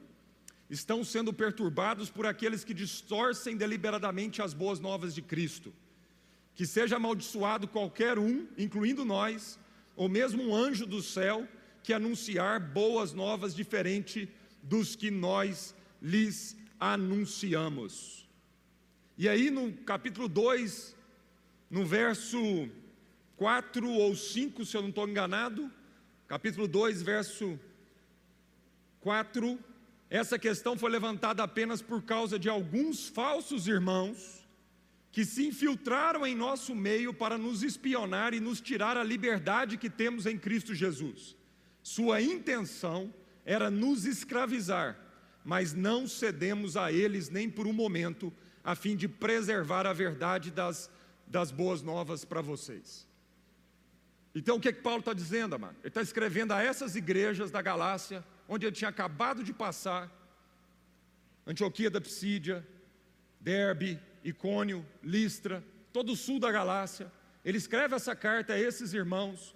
[0.68, 5.72] Estão sendo perturbados por aqueles que distorcem deliberadamente as boas novas de Cristo.
[6.54, 9.58] Que seja amaldiçoado qualquer um, incluindo nós,
[9.94, 11.48] ou mesmo um anjo do céu,
[11.86, 14.28] que anunciar boas novas diferente
[14.60, 15.72] dos que nós
[16.02, 18.28] lhes anunciamos.
[19.16, 20.96] E aí no capítulo 2,
[21.70, 22.68] no verso
[23.36, 25.70] 4 ou 5, se eu não estou enganado,
[26.26, 27.56] capítulo 2, verso
[28.98, 29.56] 4,
[30.10, 34.44] essa questão foi levantada apenas por causa de alguns falsos irmãos
[35.12, 39.88] que se infiltraram em nosso meio para nos espionar e nos tirar a liberdade que
[39.88, 41.36] temos em Cristo Jesus.
[41.86, 43.14] Sua intenção
[43.44, 44.98] era nos escravizar,
[45.44, 48.32] mas não cedemos a eles nem por um momento,
[48.64, 50.90] a fim de preservar a verdade das,
[51.28, 53.06] das boas novas para vocês.
[54.34, 55.76] Então o que, é que Paulo está dizendo, amado?
[55.78, 60.10] Ele está escrevendo a essas igrejas da Galácia, onde ele tinha acabado de passar,
[61.46, 62.66] Antioquia da Psídia,
[63.40, 65.62] Derbe, Icônio, Listra,
[65.92, 67.12] todo o sul da Galácia.
[67.44, 69.55] Ele escreve essa carta a esses irmãos,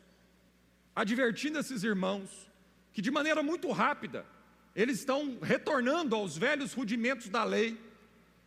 [0.95, 2.51] advertindo esses irmãos
[2.93, 4.27] que de maneira muito rápida
[4.75, 7.79] eles estão retornando aos velhos rudimentos da lei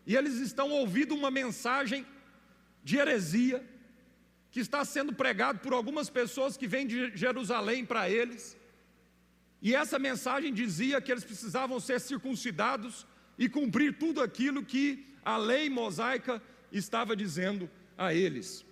[0.05, 2.05] e eles estão ouvindo uma mensagem
[2.83, 3.63] de heresia
[4.51, 8.57] que está sendo pregado por algumas pessoas que vêm de Jerusalém para eles.
[9.61, 15.37] E essa mensagem dizia que eles precisavam ser circuncidados e cumprir tudo aquilo que a
[15.37, 16.41] lei mosaica
[16.71, 18.65] estava dizendo a eles,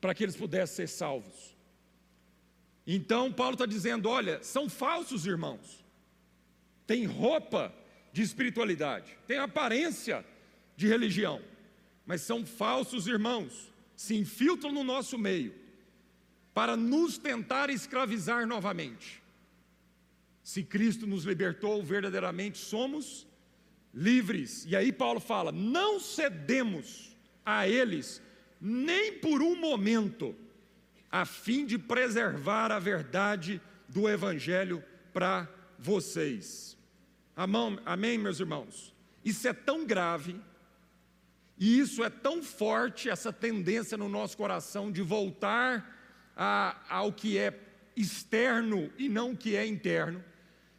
[0.00, 1.56] para que eles pudessem ser salvos.
[2.86, 5.84] Então, Paulo está dizendo: olha, são falsos irmãos,
[6.86, 7.74] tem roupa
[8.12, 10.24] de espiritualidade, tem aparência
[10.76, 11.40] de religião,
[12.04, 15.54] mas são falsos irmãos, se infiltram no nosso meio
[16.52, 19.22] para nos tentar escravizar novamente.
[20.42, 23.26] Se Cristo nos libertou, verdadeiramente somos
[23.94, 24.66] livres.
[24.66, 28.20] E aí Paulo fala: não cedemos a eles
[28.60, 30.34] nem por um momento
[31.12, 34.82] a fim de preservar a verdade do Evangelho
[35.12, 35.46] para
[35.78, 36.74] vocês.
[37.36, 38.94] Amém, meus irmãos?
[39.22, 40.40] Isso é tão grave,
[41.58, 47.36] e isso é tão forte, essa tendência no nosso coração de voltar a, ao que
[47.36, 47.60] é
[47.94, 50.24] externo e não o que é interno,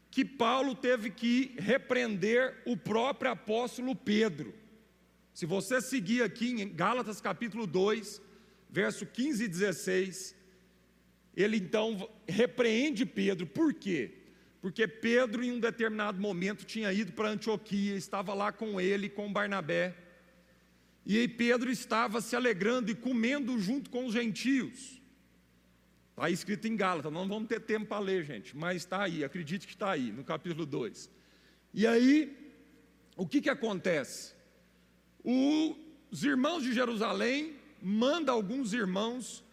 [0.09, 4.53] que Paulo teve que repreender o próprio apóstolo Pedro.
[5.31, 8.21] Se você seguir aqui em Gálatas capítulo 2,
[8.73, 10.35] verso 15 e 16,
[11.37, 14.15] ele então repreende Pedro, por quê?
[14.61, 19.31] Porque Pedro, em um determinado momento, tinha ido para Antioquia, estava lá com ele, com
[19.31, 19.95] Barnabé,
[21.05, 24.99] e Pedro estava se alegrando e comendo junto com os gentios.
[26.09, 29.67] Está escrito em Gálatas, não vamos ter tempo para ler, gente, mas está aí, acredite
[29.67, 31.11] que está aí, no capítulo 2.
[31.75, 32.51] E aí,
[33.15, 34.33] o que, que acontece?
[35.23, 39.43] os irmãos de Jerusalém manda alguns irmãos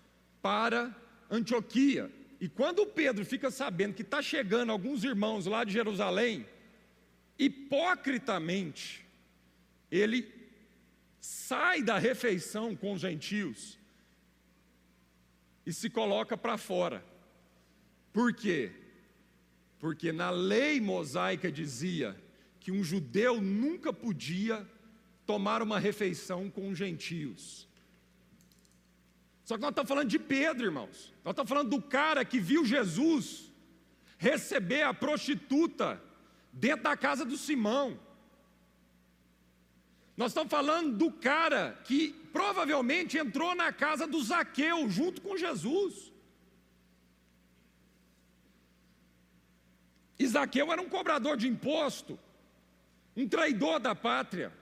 [0.40, 0.94] para
[1.28, 2.10] Antioquia.
[2.40, 6.46] E quando Pedro fica sabendo que está chegando alguns irmãos lá de Jerusalém,
[7.36, 9.04] hipocritamente,
[9.90, 10.32] ele
[11.20, 13.78] sai da refeição com os gentios
[15.66, 17.04] e se coloca para fora.
[18.12, 18.72] Por quê?
[19.78, 22.16] Porque na lei mosaica dizia
[22.60, 24.66] que um judeu nunca podia
[25.26, 27.69] tomar uma refeição com os gentios.
[29.50, 31.12] Só que nós estamos falando de Pedro, irmãos.
[31.24, 33.50] Nós estamos falando do cara que viu Jesus
[34.16, 36.00] receber a prostituta
[36.52, 37.98] dentro da casa do Simão.
[40.16, 46.12] Nós estamos falando do cara que provavelmente entrou na casa do Zaqueu junto com Jesus.
[50.16, 52.16] E Zaqueu era um cobrador de imposto,
[53.16, 54.52] um traidor da pátria.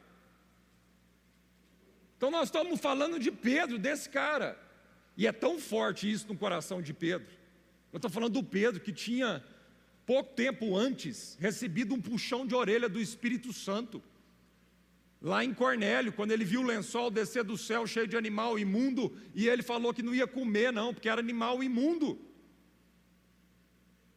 [2.16, 4.66] Então nós estamos falando de Pedro, desse cara.
[5.18, 7.26] E é tão forte isso no coração de Pedro.
[7.92, 9.44] Eu estou falando do Pedro que tinha,
[10.06, 14.00] pouco tempo antes, recebido um puxão de orelha do Espírito Santo.
[15.20, 19.12] Lá em Cornélio, quando ele viu o lençol descer do céu cheio de animal imundo,
[19.34, 22.16] e ele falou que não ia comer, não, porque era animal imundo.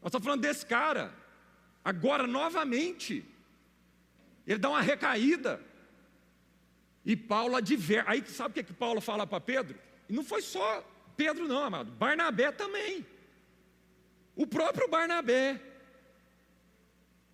[0.04, 1.12] Nós estamos falando desse cara.
[1.84, 3.26] Agora, novamente,
[4.45, 5.60] ele dá uma recaída.
[7.04, 8.08] E Paulo adverte.
[8.08, 9.80] Aí sabe o que, que Paulo fala para Pedro?
[10.08, 11.91] E não foi só Pedro, não, amado.
[11.91, 13.05] Barnabé também.
[14.36, 15.62] O próprio Barnabé.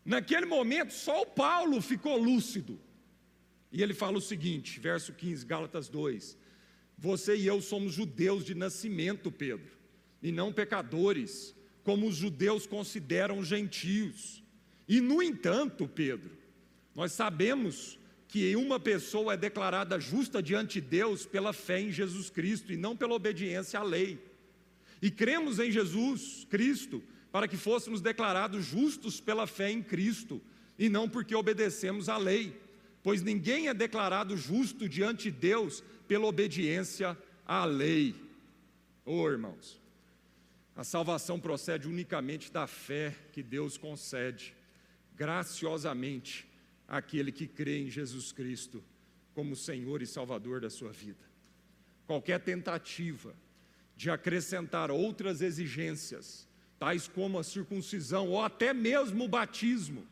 [0.04, 2.80] Naquele momento, só o Paulo ficou lúcido.
[3.72, 6.38] E ele fala o seguinte, verso 15, Gálatas 2:
[6.98, 9.78] Você e eu somos judeus de nascimento, Pedro,
[10.22, 11.54] e não pecadores,
[11.84, 14.44] como os judeus consideram gentios.
[14.88, 16.38] E no entanto, Pedro,
[16.96, 22.30] nós sabemos que uma pessoa é declarada justa diante de Deus pela fé em Jesus
[22.30, 24.20] Cristo e não pela obediência à lei.
[25.02, 27.02] E cremos em Jesus Cristo
[27.32, 30.42] para que fôssemos declarados justos pela fé em Cristo
[30.78, 32.54] e não porque obedecemos à lei
[33.08, 38.14] pois ninguém é declarado justo diante de Deus pela obediência à lei.
[39.06, 39.82] Oh, irmãos,
[40.76, 44.54] a salvação procede unicamente da fé que Deus concede
[45.16, 46.47] graciosamente
[46.88, 48.84] àquele que crê em Jesus Cristo
[49.34, 51.26] como Senhor e Salvador da sua vida.
[52.06, 53.36] Qualquer tentativa
[53.96, 56.48] de acrescentar outras exigências,
[56.80, 60.08] tais como a circuncisão ou até mesmo o batismo,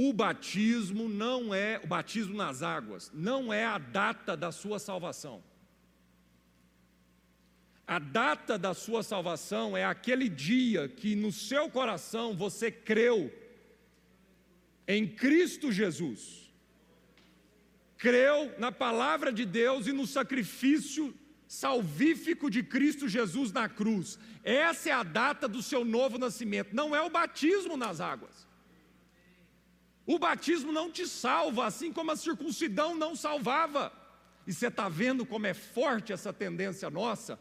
[0.00, 5.42] O batismo não é, o batismo nas águas, não é a data da sua salvação.
[7.88, 13.32] A data da sua salvação é aquele dia que no seu coração você creu
[14.86, 16.52] em Cristo Jesus.
[17.96, 21.14] Creu na palavra de Deus e no sacrifício
[21.46, 24.18] salvífico de Cristo Jesus na cruz.
[24.44, 28.46] Essa é a data do seu novo nascimento, não é o batismo nas águas.
[30.04, 33.90] O batismo não te salva, assim como a circuncidão não salvava.
[34.46, 37.38] E você está vendo como é forte essa tendência nossa?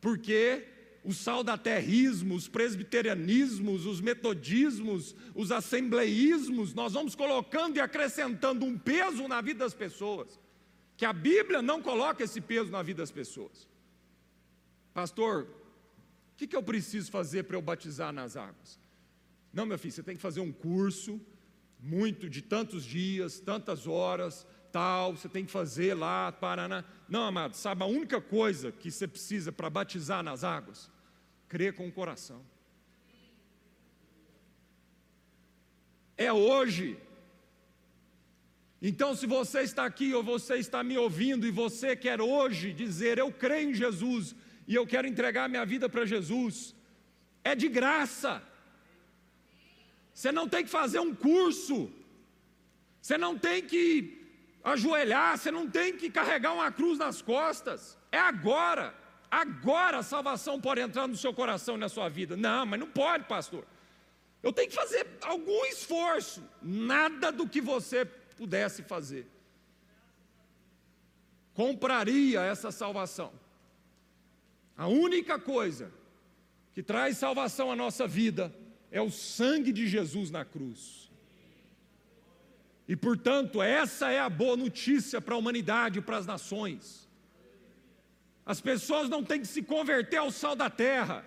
[0.00, 0.66] Porque
[1.06, 9.28] o saudaterrismo, os presbiterianismos, os metodismos, os assembleísmos, nós vamos colocando e acrescentando um peso
[9.28, 10.40] na vida das pessoas,
[10.96, 13.68] que a Bíblia não coloca esse peso na vida das pessoas.
[14.92, 15.44] Pastor,
[16.32, 18.80] o que, que eu preciso fazer para eu batizar nas águas?
[19.52, 21.20] Não, meu filho, você tem que fazer um curso,
[21.78, 24.44] muito de tantos dias, tantas horas,
[24.76, 26.84] tal, você tem que fazer lá, Paraná.
[27.08, 30.90] Não, amado, sabe a única coisa que você precisa para batizar nas águas?
[31.48, 32.44] Crer com o coração.
[36.14, 36.98] É hoje.
[38.82, 43.16] Então, se você está aqui ou você está me ouvindo e você quer hoje dizer,
[43.16, 44.36] eu creio em Jesus
[44.68, 46.74] e eu quero entregar minha vida para Jesus,
[47.42, 48.42] é de graça.
[50.12, 51.90] Você não tem que fazer um curso.
[53.00, 54.25] Você não tem que
[54.66, 57.96] ajoelhar, você não tem que carregar uma cruz nas costas.
[58.10, 58.92] É agora.
[59.30, 62.36] Agora a salvação pode entrar no seu coração e na sua vida.
[62.36, 63.64] Não, mas não pode, pastor.
[64.42, 66.42] Eu tenho que fazer algum esforço.
[66.60, 69.28] Nada do que você pudesse fazer.
[71.54, 73.32] Compraria essa salvação.
[74.76, 75.92] A única coisa
[76.74, 78.54] que traz salvação à nossa vida
[78.90, 81.10] é o sangue de Jesus na cruz.
[82.88, 87.08] E portanto, essa é a boa notícia para a humanidade e para as nações.
[88.44, 91.24] As pessoas não têm que se converter ao sal da terra,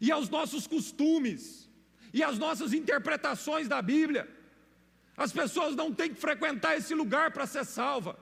[0.00, 1.70] e aos nossos costumes,
[2.12, 4.28] e às nossas interpretações da Bíblia.
[5.16, 8.18] As pessoas não têm que frequentar esse lugar para ser salva.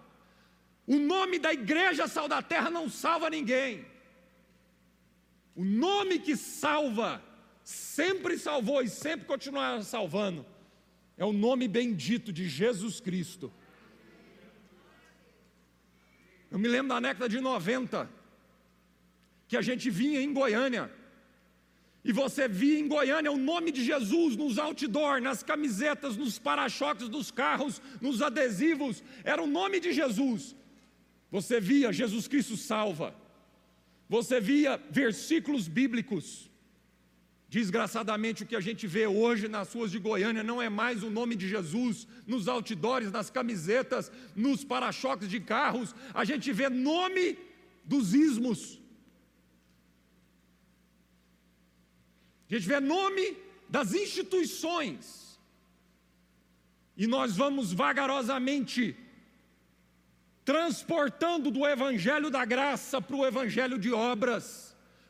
[0.87, 3.87] O nome da igreja sal da terra não salva ninguém.
[5.57, 7.23] O nome que salva
[7.63, 10.45] sempre salvou e sempre continuará salvando,
[11.17, 13.53] é o nome bendito de Jesus Cristo.
[16.51, 18.09] Eu me lembro da década de 90,
[19.49, 20.91] que a gente vinha em Goiânia,
[22.05, 27.09] e você via em Goiânia o nome de Jesus nos outdoor, nas camisetas, nos para-choques
[27.09, 30.55] dos carros, nos adesivos, era o nome de Jesus.
[31.31, 33.15] Você via Jesus Cristo salva,
[34.09, 36.51] você via versículos bíblicos,
[37.55, 41.11] Desgraçadamente, o que a gente vê hoje nas ruas de Goiânia não é mais o
[41.19, 47.39] nome de Jesus nos outdoors, nas camisetas, nos para-choques de carros, a gente vê nome
[47.85, 48.81] dos ismos.
[52.51, 53.37] A gente vê nome
[53.69, 55.39] das instituições.
[56.97, 58.97] e nós vamos vagarosamente
[60.45, 64.64] transportando do evangelho da graça para o evangelho de obras,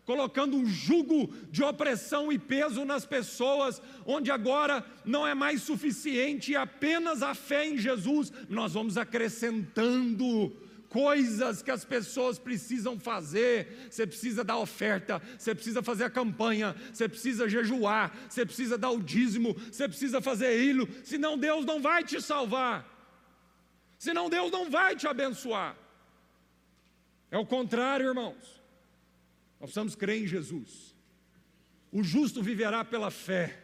[0.05, 6.55] colocando um jugo de opressão e peso nas pessoas, onde agora não é mais suficiente
[6.55, 10.55] apenas a fé em Jesus, nós vamos acrescentando
[10.95, 13.89] coisas que as pessoas precisam fazer.
[13.91, 18.91] Você precisa dar oferta, você precisa fazer a campanha, você precisa jejuar, você precisa dar
[18.91, 22.89] o dízimo, você precisa fazer ilho, senão Deus não vai te salvar.
[23.99, 25.77] Senão Deus não vai te abençoar.
[27.29, 28.54] É o contrário, irmãos.
[29.65, 30.95] Nós precisamos crer em Jesus.
[31.91, 33.63] O justo viverá pela fé.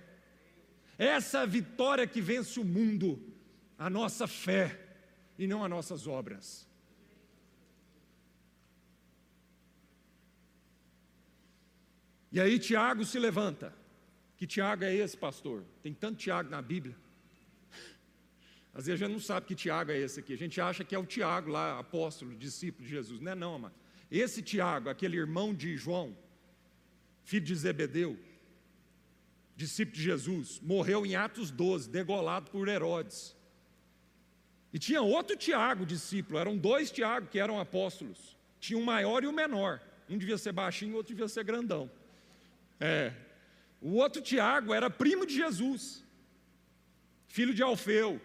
[0.96, 3.22] Essa é vitória que vence o mundo,
[3.76, 4.80] a nossa fé
[5.38, 6.66] e não as nossas obras.
[12.32, 13.74] E aí Tiago se levanta.
[14.38, 15.66] Que Tiago é esse, pastor?
[15.82, 16.96] Tem tanto Tiago na Bíblia.
[18.72, 20.32] Às vezes a gente não sabe que Tiago é esse aqui.
[20.32, 23.20] A gente acha que é o Tiago lá, apóstolo, discípulo de Jesus.
[23.20, 23.80] Não é não, amado.
[24.11, 26.16] Esse Tiago, aquele irmão de João,
[27.22, 28.18] filho de Zebedeu,
[29.54, 33.36] discípulo de Jesus, morreu em Atos 12, degolado por Herodes.
[34.72, 38.36] E tinha outro Tiago, discípulo, eram dois Tiago que eram apóstolos.
[38.58, 39.80] Tinha o um maior e o um menor.
[40.08, 41.90] Um devia ser baixinho, o outro devia ser grandão.
[42.80, 43.12] É.
[43.80, 46.04] O outro Tiago era primo de Jesus,
[47.28, 48.20] filho de Alfeu,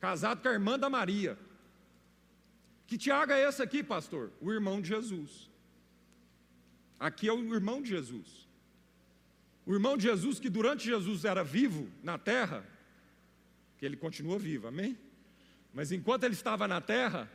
[0.00, 1.38] casado com a irmã da Maria.
[2.86, 4.32] Que Tiago é esse aqui, pastor?
[4.40, 5.50] O irmão de Jesus.
[6.98, 8.48] Aqui é o irmão de Jesus.
[9.64, 12.64] O irmão de Jesus que durante Jesus era vivo na terra,
[13.78, 14.96] que ele continua vivo, amém?
[15.74, 17.30] Mas enquanto ele estava na terra,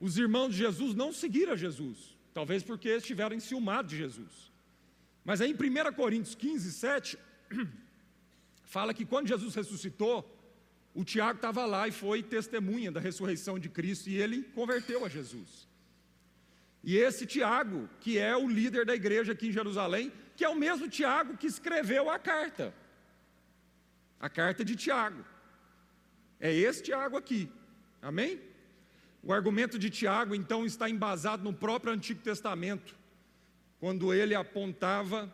[0.00, 4.50] os irmãos de Jesus não seguiram Jesus, talvez porque estiveram enciumados de Jesus.
[5.24, 7.18] Mas aí em 1 Coríntios 15, 7,
[8.64, 10.35] fala que quando Jesus ressuscitou,
[10.96, 15.10] o Tiago estava lá e foi testemunha da ressurreição de Cristo e ele converteu a
[15.10, 15.68] Jesus.
[16.82, 20.56] E esse Tiago, que é o líder da igreja aqui em Jerusalém, que é o
[20.56, 22.72] mesmo Tiago que escreveu a carta,
[24.18, 25.22] a carta de Tiago.
[26.40, 27.52] É esse Tiago aqui,
[28.00, 28.40] amém?
[29.22, 32.96] O argumento de Tiago, então, está embasado no próprio Antigo Testamento
[33.78, 35.30] quando ele apontava,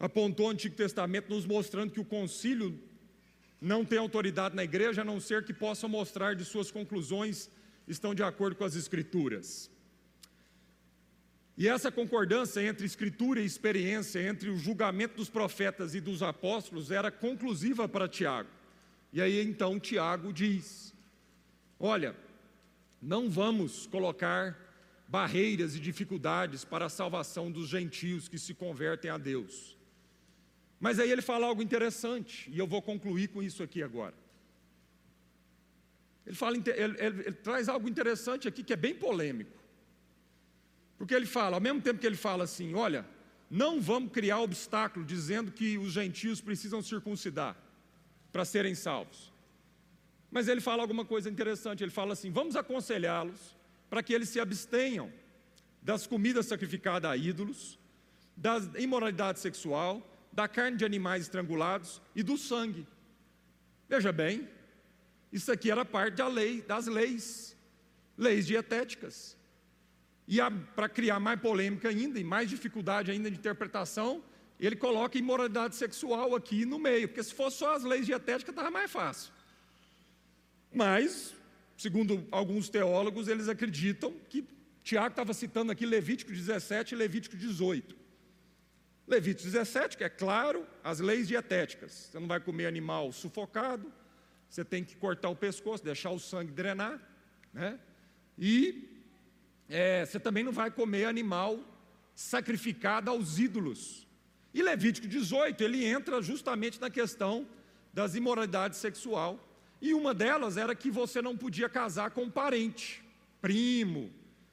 [0.00, 2.76] apontou o Antigo Testamento, nos mostrando que o concílio
[3.60, 7.50] não tem autoridade na igreja, a não ser que possa mostrar de suas conclusões
[7.88, 9.70] estão de acordo com as Escrituras.
[11.56, 16.90] E essa concordância entre Escritura e experiência, entre o julgamento dos profetas e dos apóstolos,
[16.90, 18.50] era conclusiva para Tiago.
[19.12, 20.94] E aí então Tiago diz:
[21.80, 22.14] Olha,
[23.00, 24.58] não vamos colocar
[25.08, 29.75] barreiras e dificuldades para a salvação dos gentios que se convertem a Deus.
[30.78, 34.14] Mas aí ele fala algo interessante, e eu vou concluir com isso aqui agora.
[36.26, 39.56] Ele, fala, ele, ele, ele traz algo interessante aqui que é bem polêmico.
[40.98, 43.06] Porque ele fala, ao mesmo tempo que ele fala assim: olha,
[43.50, 47.56] não vamos criar obstáculo dizendo que os gentios precisam circuncidar
[48.32, 49.32] para serem salvos.
[50.30, 53.56] Mas ele fala alguma coisa interessante, ele fala assim: vamos aconselhá-los
[53.88, 55.12] para que eles se abstenham
[55.80, 57.78] das comidas sacrificadas a ídolos,
[58.36, 60.04] da imoralidade sexual,
[60.36, 62.86] da carne de animais estrangulados e do sangue.
[63.88, 64.46] Veja bem,
[65.32, 67.56] isso aqui era parte da lei, das leis,
[68.18, 69.34] leis dietéticas.
[70.28, 70.36] E
[70.74, 74.22] para criar mais polêmica ainda e mais dificuldade ainda de interpretação,
[74.60, 78.70] ele coloca imoralidade sexual aqui no meio, porque se fosse só as leis dietéticas estava
[78.70, 79.32] mais fácil.
[80.70, 81.34] Mas
[81.78, 84.44] segundo alguns teólogos, eles acreditam que
[84.82, 88.05] Tiago estava citando aqui Levítico 17 e Levítico 18.
[89.06, 91.92] Levítico 17, que é claro, as leis dietéticas.
[92.10, 93.92] Você não vai comer animal sufocado,
[94.48, 97.00] você tem que cortar o pescoço, deixar o sangue drenar,
[97.52, 97.78] né?
[98.38, 98.88] E
[99.68, 101.60] é, você também não vai comer animal
[102.14, 104.06] sacrificado aos ídolos.
[104.52, 107.46] E Levítico 18, ele entra justamente na questão
[107.92, 109.38] das imoralidades sexual
[109.80, 113.04] e uma delas era que você não podia casar com parente,
[113.40, 114.10] primo,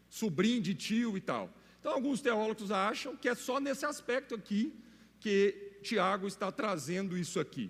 [0.09, 1.49] sobrinho de tio e tal.
[1.84, 4.73] Então, alguns teólogos acham que é só nesse aspecto aqui
[5.19, 7.69] que Tiago está trazendo isso aqui.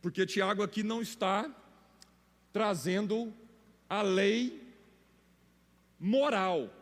[0.00, 1.52] Porque Tiago aqui não está
[2.52, 3.34] trazendo
[3.88, 4.62] a lei
[5.98, 6.72] moral,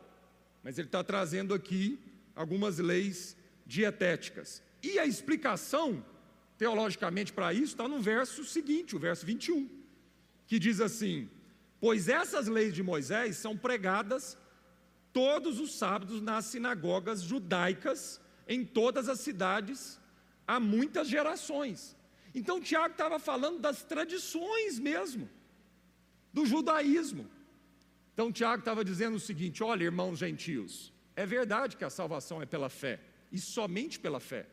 [0.62, 1.98] mas ele está trazendo aqui
[2.36, 4.62] algumas leis dietéticas.
[4.82, 6.04] E a explicação
[6.58, 9.66] teologicamente para isso está no verso seguinte, o verso 21,
[10.46, 11.30] que diz assim:
[11.80, 14.36] Pois essas leis de Moisés são pregadas
[15.12, 20.00] todos os sábados nas sinagogas judaicas em todas as cidades
[20.46, 21.96] há muitas gerações.
[22.34, 25.28] Então Tiago estava falando das tradições mesmo,
[26.32, 27.28] do judaísmo.
[28.12, 32.46] Então Tiago estava dizendo o seguinte: olha, irmãos gentios, é verdade que a salvação é
[32.46, 33.00] pela fé,
[33.30, 34.46] e somente pela fé.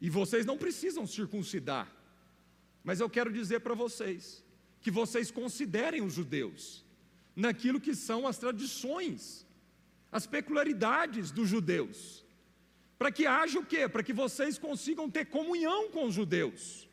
[0.00, 1.88] E vocês não precisam circuncidar,
[2.82, 4.44] mas eu quero dizer para vocês
[4.80, 6.84] que vocês considerem os judeus
[7.34, 9.46] naquilo que são as tradições,
[10.10, 12.24] as peculiaridades dos judeus,
[12.98, 13.88] para que haja o quê?
[13.88, 16.88] Para que vocês consigam ter comunhão com os judeus.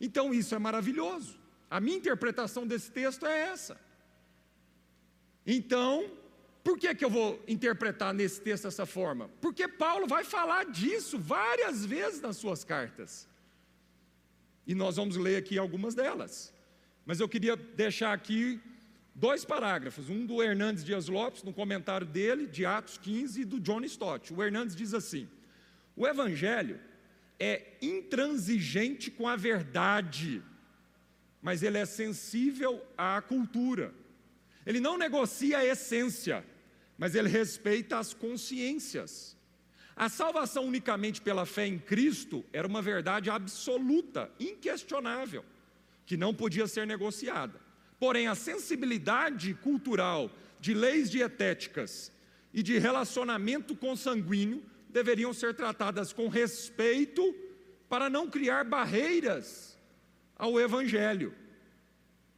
[0.00, 1.38] Então isso é maravilhoso.
[1.70, 3.80] A minha interpretação desse texto é essa.
[5.44, 6.10] Então,
[6.62, 9.28] por que, que eu vou interpretar nesse texto dessa forma?
[9.40, 13.28] Porque Paulo vai falar disso várias vezes nas suas cartas.
[14.66, 16.52] E nós vamos ler aqui algumas delas.
[17.04, 18.60] Mas eu queria deixar aqui
[19.16, 23.58] dois parágrafos, um do Hernandes Dias Lopes, no comentário dele, de Atos 15, e do
[23.58, 24.32] John Stott.
[24.32, 25.26] O Hernandes diz assim:
[25.96, 26.78] o Evangelho
[27.40, 30.42] é intransigente com a verdade,
[31.40, 33.94] mas ele é sensível à cultura.
[34.66, 36.44] Ele não negocia a essência,
[36.98, 39.34] mas ele respeita as consciências.
[39.94, 45.42] A salvação unicamente pela fé em Cristo era uma verdade absoluta, inquestionável,
[46.04, 47.65] que não podia ser negociada.
[47.98, 50.30] Porém, a sensibilidade cultural
[50.60, 52.12] de leis dietéticas
[52.52, 57.34] e de relacionamento consanguíneo deveriam ser tratadas com respeito
[57.88, 59.78] para não criar barreiras
[60.36, 61.34] ao Evangelho.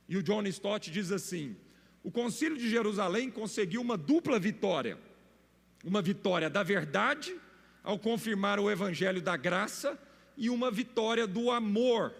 [0.08, 1.56] E o John Stott diz assim:
[2.02, 4.98] o Concílio de Jerusalém conseguiu uma dupla vitória.
[5.84, 7.36] Uma vitória da verdade,
[7.82, 9.98] ao confirmar o evangelho da graça,
[10.36, 12.14] e uma vitória do amor,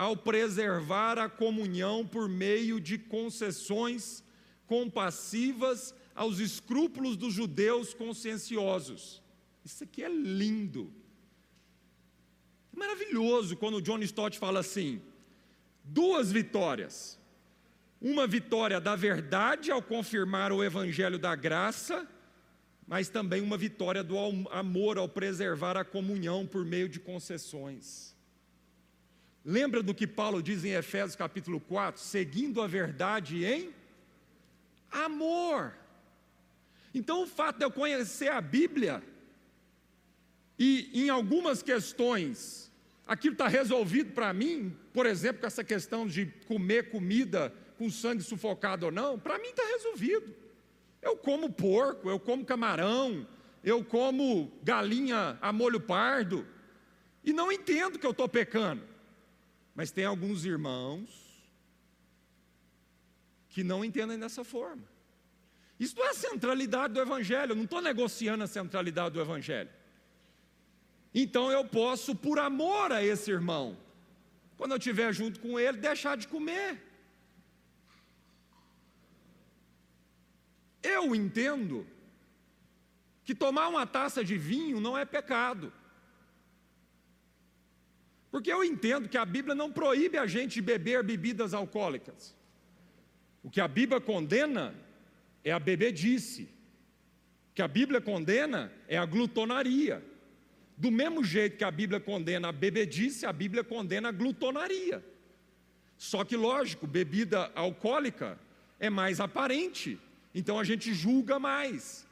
[0.00, 4.24] ao preservar a comunhão por meio de concessões
[4.66, 9.22] compassivas aos escrúpulos dos judeus conscienciosos.
[9.62, 10.90] Isso aqui é lindo.
[12.74, 15.02] Maravilhoso quando o John Stott fala assim:
[15.84, 17.20] duas vitórias
[18.00, 22.08] uma vitória da verdade ao confirmar o evangelho da graça,
[22.86, 24.16] mas também uma vitória do
[24.50, 28.16] amor ao preservar a comunhão por meio de concessões.
[29.44, 32.00] Lembra do que Paulo diz em Efésios capítulo 4?
[32.00, 33.72] Seguindo a verdade em
[34.90, 35.74] amor.
[36.94, 39.02] Então, o fato de eu conhecer a Bíblia
[40.58, 42.70] e em algumas questões
[43.06, 48.22] aquilo está resolvido para mim, por exemplo, com essa questão de comer comida com sangue
[48.22, 50.34] sufocado ou não, para mim está resolvido.
[51.00, 53.26] Eu como porco, eu como camarão,
[53.64, 56.46] eu como galinha a molho pardo,
[57.24, 58.89] e não entendo que eu estou pecando.
[59.74, 61.08] Mas tem alguns irmãos
[63.48, 64.84] que não entendem dessa forma.
[65.78, 69.70] Isso não é a centralidade do Evangelho, eu não estou negociando a centralidade do Evangelho.
[71.14, 73.76] Então eu posso, por amor a esse irmão,
[74.56, 76.80] quando eu estiver junto com ele, deixar de comer.
[80.82, 81.86] Eu entendo
[83.24, 85.72] que tomar uma taça de vinho não é pecado.
[88.30, 92.36] Porque eu entendo que a Bíblia não proíbe a gente de beber bebidas alcoólicas.
[93.42, 94.74] O que a Bíblia condena
[95.42, 96.48] é a bebedice.
[97.50, 100.04] O que a Bíblia condena é a glutonaria.
[100.76, 105.04] Do mesmo jeito que a Bíblia condena a bebedice, a Bíblia condena a glutonaria.
[105.98, 108.38] Só que, lógico, bebida alcoólica
[108.78, 109.98] é mais aparente
[110.34, 112.06] então a gente julga mais.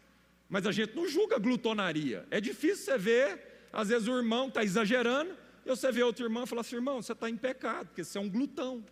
[0.49, 2.27] Mas a gente não julga glutonaria.
[2.31, 5.37] É difícil você ver, às vezes o irmão está exagerando,
[5.69, 8.17] e você vê outro irmão e fala assim: irmão, você está em pecado, porque você
[8.17, 8.83] é um glutão.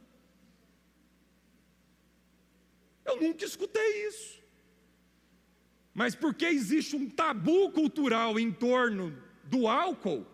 [3.03, 4.43] Eu nunca escutei isso.
[5.95, 10.27] Mas porque existe um tabu cultural em torno do álcool,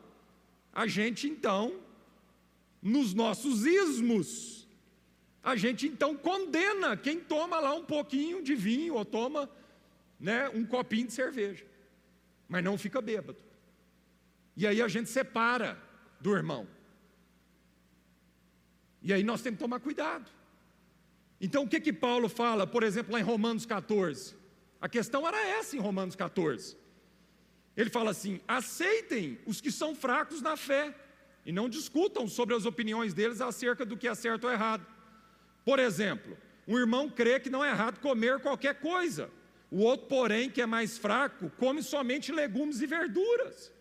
[0.72, 1.80] a gente então,
[2.82, 4.66] nos nossos ismos,
[5.44, 9.48] a gente então condena quem toma lá um pouquinho de vinho ou toma
[10.18, 11.64] né, um copinho de cerveja,
[12.48, 13.38] mas não fica bêbado.
[14.56, 15.80] E aí a gente separa
[16.22, 16.66] do irmão.
[19.02, 20.30] E aí nós temos que tomar cuidado.
[21.40, 24.36] Então o que que Paulo fala, por exemplo, lá em Romanos 14?
[24.80, 26.76] A questão era essa em Romanos 14.
[27.76, 30.94] Ele fala assim: aceitem os que são fracos na fé
[31.44, 34.86] e não discutam sobre as opiniões deles acerca do que é certo ou errado.
[35.64, 39.28] Por exemplo, um irmão crê que não é errado comer qualquer coisa.
[39.70, 43.72] O outro, porém, que é mais fraco, come somente legumes e verduras.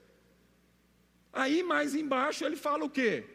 [1.33, 3.25] Aí mais embaixo ele fala o quê?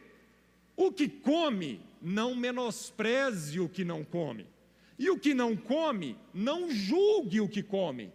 [0.75, 4.47] O que come, não menospreze o que não come.
[4.99, 8.11] E o que não come, não julgue o que come.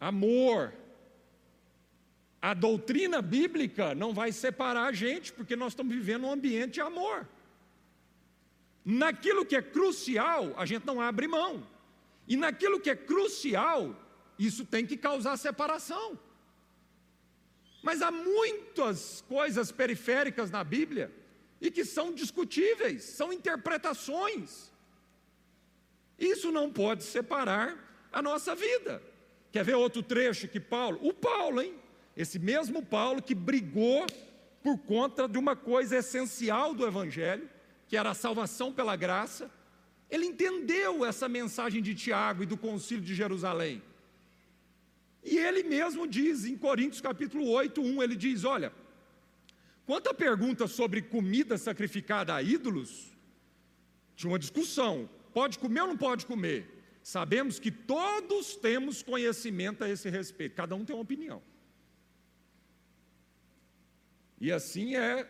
[0.00, 0.74] Amor.
[2.40, 6.80] A doutrina bíblica não vai separar a gente, porque nós estamos vivendo um ambiente de
[6.80, 7.28] amor.
[8.84, 11.64] Naquilo que é crucial, a gente não abre mão.
[12.26, 13.96] E naquilo que é crucial,
[14.36, 16.18] isso tem que causar separação.
[17.82, 21.10] Mas há muitas coisas periféricas na Bíblia
[21.60, 24.72] e que são discutíveis, são interpretações.
[26.18, 29.02] Isso não pode separar a nossa vida.
[29.50, 30.98] Quer ver outro trecho que Paulo?
[31.02, 31.74] O Paulo, hein?
[32.16, 34.06] Esse mesmo Paulo que brigou
[34.62, 37.48] por conta de uma coisa essencial do Evangelho,
[37.88, 39.50] que era a salvação pela graça,
[40.08, 43.82] ele entendeu essa mensagem de Tiago e do concílio de Jerusalém.
[45.22, 48.72] E ele mesmo diz em Coríntios capítulo 8, 1, ele diz: Olha,
[49.86, 53.16] quanto à pergunta sobre comida sacrificada a ídolos,
[54.16, 56.68] tinha uma discussão: pode comer ou não pode comer?
[57.02, 61.42] Sabemos que todos temos conhecimento a esse respeito, cada um tem uma opinião.
[64.40, 65.28] E assim é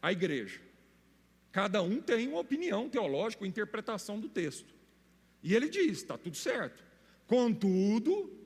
[0.00, 0.60] a igreja.
[1.52, 4.74] Cada um tem uma opinião teológica, uma interpretação do texto.
[5.42, 6.82] E ele diz: está tudo certo.
[7.26, 8.37] Contudo,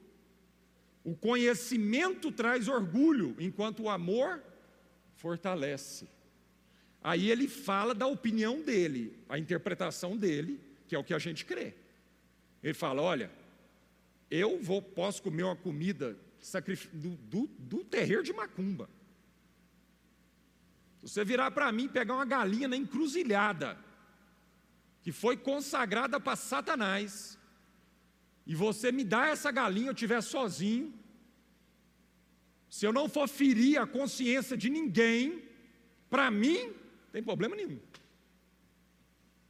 [1.04, 4.42] o conhecimento traz orgulho, enquanto o amor
[5.16, 6.08] fortalece.
[7.02, 11.44] Aí ele fala da opinião dele, a interpretação dele, que é o que a gente
[11.44, 11.74] crê.
[12.62, 13.30] Ele fala: olha,
[14.30, 16.16] eu vou, posso comer uma comida
[16.92, 18.88] do, do, do terreiro de macumba.
[21.02, 23.76] Você virar para mim e pegar uma galinha na encruzilhada,
[25.02, 27.36] que foi consagrada para Satanás,
[28.46, 30.92] e você me dá essa galinha, eu estiver sozinho,
[32.68, 35.42] se eu não for ferir a consciência de ninguém,
[36.08, 37.78] para mim, não tem problema nenhum.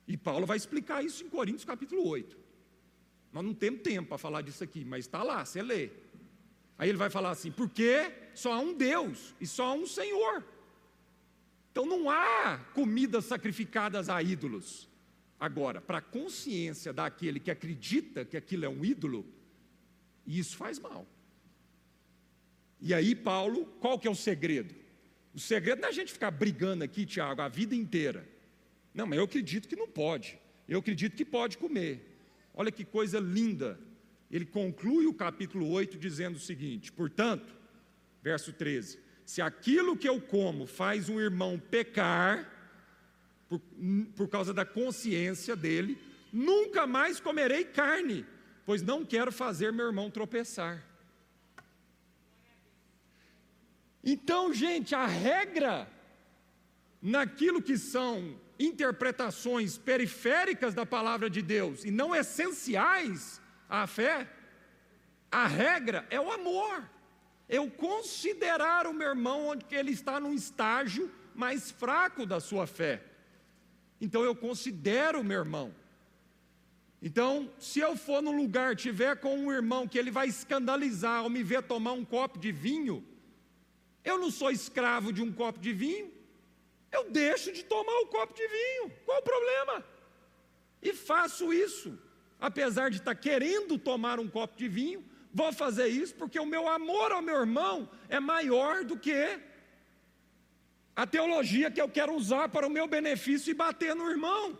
[0.07, 2.37] E Paulo vai explicar isso em Coríntios capítulo 8.
[3.33, 5.91] Nós não temos tempo para falar disso aqui, mas está lá, você lê.
[6.77, 10.45] Aí ele vai falar assim: porque só há um Deus e só há um Senhor.
[11.71, 14.89] Então não há comidas sacrificadas a ídolos.
[15.43, 19.27] Agora, para a consciência daquele que acredita que aquilo é um ídolo,
[20.25, 21.05] isso faz mal.
[22.81, 24.73] E aí, Paulo, qual que é o segredo?
[25.35, 28.25] O segredo não é a gente ficar brigando aqui, Tiago, a vida inteira.
[28.95, 30.39] Não, mas eu acredito que não pode.
[30.69, 32.23] Eu acredito que pode comer.
[32.55, 33.81] Olha que coisa linda.
[34.31, 37.53] Ele conclui o capítulo 8 dizendo o seguinte: portanto,
[38.23, 42.62] verso 13: se aquilo que eu como faz um irmão pecar,
[43.53, 43.61] por,
[44.17, 45.99] por causa da consciência dele,
[46.33, 48.25] nunca mais comerei carne,
[48.65, 50.83] pois não quero fazer meu irmão tropeçar.
[54.05, 55.89] Então, gente, a regra
[57.01, 64.29] naquilo que são interpretações periféricas da palavra de Deus e não essenciais à fé,
[65.31, 66.89] a regra é o amor
[67.49, 73.12] eu considerar o meu irmão onde ele está num estágio mais fraco da sua fé.
[74.03, 75.73] Então eu considero meu irmão.
[77.01, 81.31] Então, se eu for num lugar, tiver com um irmão que ele vai escandalizar ao
[81.31, 83.05] me ver tomar um copo de vinho,
[84.05, 86.11] eu não sou escravo de um copo de vinho,
[86.91, 88.93] eu deixo de tomar o copo de vinho.
[89.05, 89.85] Qual o problema?
[90.83, 91.97] E faço isso,
[92.41, 96.69] apesar de estar querendo tomar um copo de vinho, vou fazer isso porque o meu
[96.69, 99.41] amor ao meu irmão é maior do que
[100.95, 104.59] a teologia que eu quero usar para o meu benefício e bater no irmão.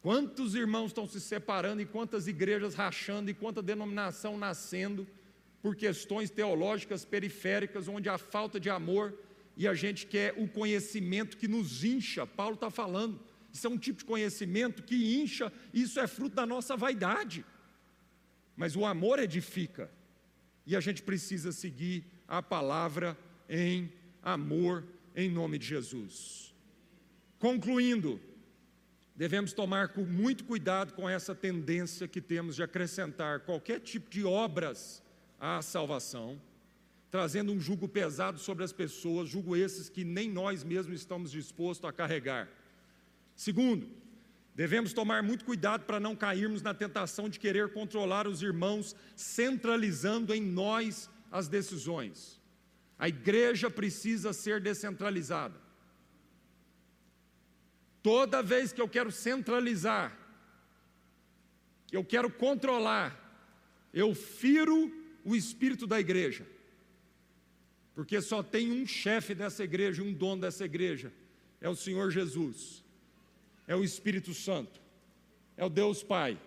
[0.00, 5.06] Quantos irmãos estão se separando e quantas igrejas rachando e quanta denominação nascendo
[5.60, 9.14] por questões teológicas periféricas, onde há falta de amor
[9.56, 12.26] e a gente quer o conhecimento que nos incha.
[12.26, 13.20] Paulo está falando.
[13.52, 17.44] Isso é um tipo de conhecimento que incha, isso é fruto da nossa vaidade
[18.58, 19.88] mas o amor edifica.
[20.66, 23.16] E a gente precisa seguir a palavra
[23.48, 23.90] em
[24.22, 26.54] amor, em nome de Jesus.
[27.38, 28.20] Concluindo,
[29.14, 35.02] devemos tomar muito cuidado com essa tendência que temos de acrescentar qualquer tipo de obras
[35.40, 36.40] à salvação,
[37.10, 41.88] trazendo um jugo pesado sobre as pessoas, jugo esses que nem nós mesmos estamos dispostos
[41.88, 42.48] a carregar.
[43.34, 43.88] Segundo,
[44.58, 50.34] Devemos tomar muito cuidado para não cairmos na tentação de querer controlar os irmãos, centralizando
[50.34, 52.37] em nós as decisões.
[52.98, 55.60] A igreja precisa ser descentralizada.
[58.02, 60.16] Toda vez que eu quero centralizar,
[61.92, 63.16] eu quero controlar,
[63.92, 64.92] eu firo
[65.24, 66.46] o espírito da igreja.
[67.94, 71.12] Porque só tem um chefe dessa igreja, um dono dessa igreja,
[71.60, 72.84] é o Senhor Jesus
[73.68, 74.80] é o Espírito Santo,
[75.54, 76.40] é o Deus Pai.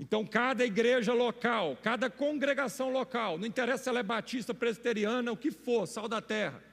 [0.00, 5.36] Então, cada igreja local, cada congregação local, não interessa se ela é batista, presbiteriana, o
[5.36, 6.64] que for, sal da terra,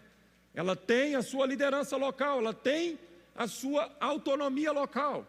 [0.53, 2.97] ela tem a sua liderança local, ela tem
[3.35, 5.27] a sua autonomia local.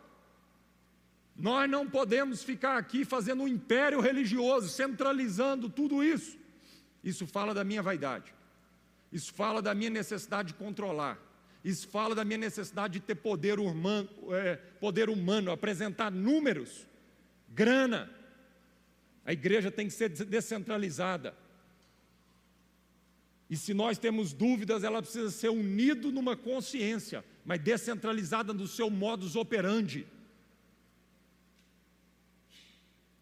[1.36, 6.38] Nós não podemos ficar aqui fazendo um império religioso, centralizando tudo isso.
[7.02, 8.32] Isso fala da minha vaidade.
[9.10, 11.18] Isso fala da minha necessidade de controlar.
[11.64, 16.86] Isso fala da minha necessidade de ter poder humano, é, poder humano, apresentar números,
[17.48, 18.10] grana.
[19.24, 21.36] A igreja tem que ser descentralizada.
[23.50, 28.90] E se nós temos dúvidas, ela precisa ser unida numa consciência, mas descentralizada no seu
[28.90, 30.06] modus operandi.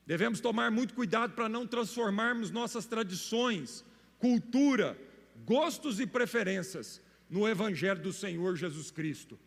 [0.05, 3.85] Devemos tomar muito cuidado para não transformarmos nossas tradições,
[4.19, 4.99] cultura,
[5.45, 9.39] gostos e preferências no Evangelho do Senhor Jesus Cristo.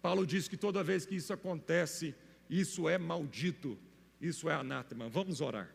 [0.00, 2.14] Paulo diz que toda vez que isso acontece,
[2.50, 3.78] isso é maldito,
[4.22, 5.08] isso é anátema.
[5.08, 5.68] Vamos orar.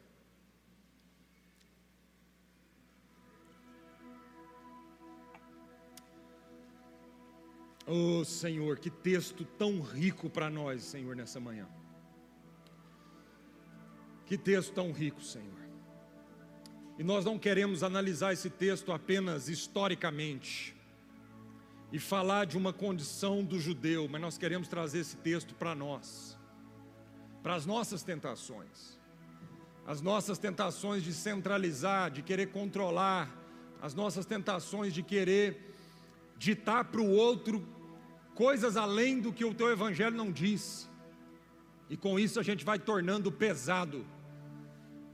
[7.85, 11.67] Oh Senhor, que texto tão rico para nós, Senhor, nessa manhã.
[14.25, 15.57] Que texto tão rico, Senhor.
[16.97, 20.75] E nós não queremos analisar esse texto apenas historicamente
[21.91, 26.36] e falar de uma condição do judeu, mas nós queremos trazer esse texto para nós,
[27.47, 28.99] para as nossas tentações,
[29.85, 33.33] as nossas tentações de centralizar, de querer controlar,
[33.81, 35.73] as nossas tentações de querer
[36.37, 37.65] ditar para o outro
[38.35, 40.89] coisas além do que o teu evangelho não diz.
[41.89, 44.05] E com isso a gente vai tornando pesado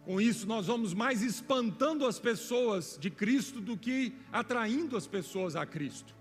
[0.03, 5.55] com isso, nós vamos mais espantando as pessoas de Cristo do que atraindo as pessoas
[5.55, 6.15] a Cristo.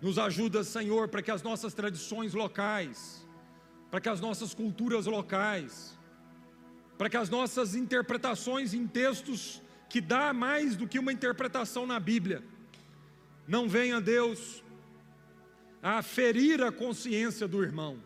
[0.00, 3.22] Nos ajuda, Senhor, para que as nossas tradições locais,
[3.92, 5.96] para que as nossas culturas locais,
[6.96, 12.00] para que as nossas interpretações em textos que dá mais do que uma interpretação na
[12.00, 12.42] Bíblia,
[13.46, 14.64] não venha Deus
[15.82, 17.98] a ferir a consciência do irmão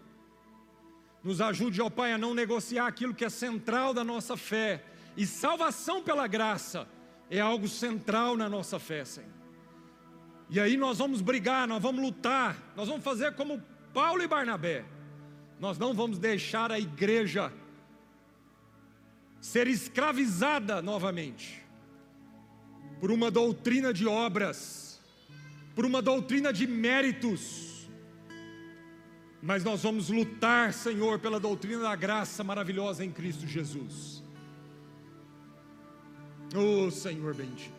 [1.27, 4.85] nos ajude, ó Pai, a não negociar aquilo que é central da nossa fé.
[5.17, 6.89] E salvação pela graça
[7.29, 9.29] é algo central na nossa fé, Senhor.
[10.49, 13.61] E aí nós vamos brigar, nós vamos lutar, nós vamos fazer como
[13.93, 14.85] Paulo e Barnabé.
[15.59, 17.53] Nós não vamos deixar a igreja
[19.41, 21.63] ser escravizada novamente
[23.01, 25.01] por uma doutrina de obras,
[25.75, 27.67] por uma doutrina de méritos
[29.47, 34.21] mas nós vamos lutar, Senhor, pela doutrina da graça maravilhosa em Cristo Jesus.
[36.53, 37.73] Oh, Senhor bendito.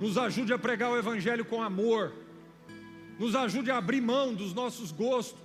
[0.00, 2.12] Nos ajude a pregar o Evangelho com amor,
[3.20, 5.43] nos ajude a abrir mão dos nossos gostos,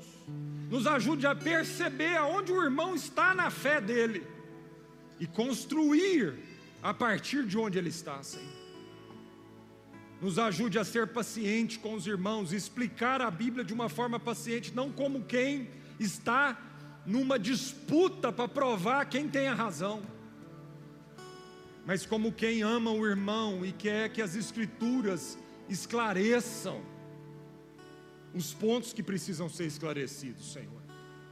[0.70, 4.26] nos ajude a perceber aonde o irmão está na fé dele
[5.20, 6.36] e construir
[6.82, 8.60] a partir de onde ele está, Senhor.
[10.22, 14.76] Nos ajude a ser paciente com os irmãos, explicar a Bíblia de uma forma paciente,
[14.76, 16.58] não como quem está
[17.04, 20.04] numa disputa para provar quem tem a razão,
[21.84, 25.36] mas como quem ama o irmão e quer que as Escrituras
[25.68, 26.84] esclareçam
[28.34, 30.82] os pontos que precisam ser esclarecidos, Senhor,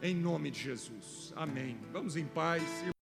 [0.01, 1.33] em nome de Jesus.
[1.35, 1.77] Amém.
[1.91, 2.96] Vamos em paz.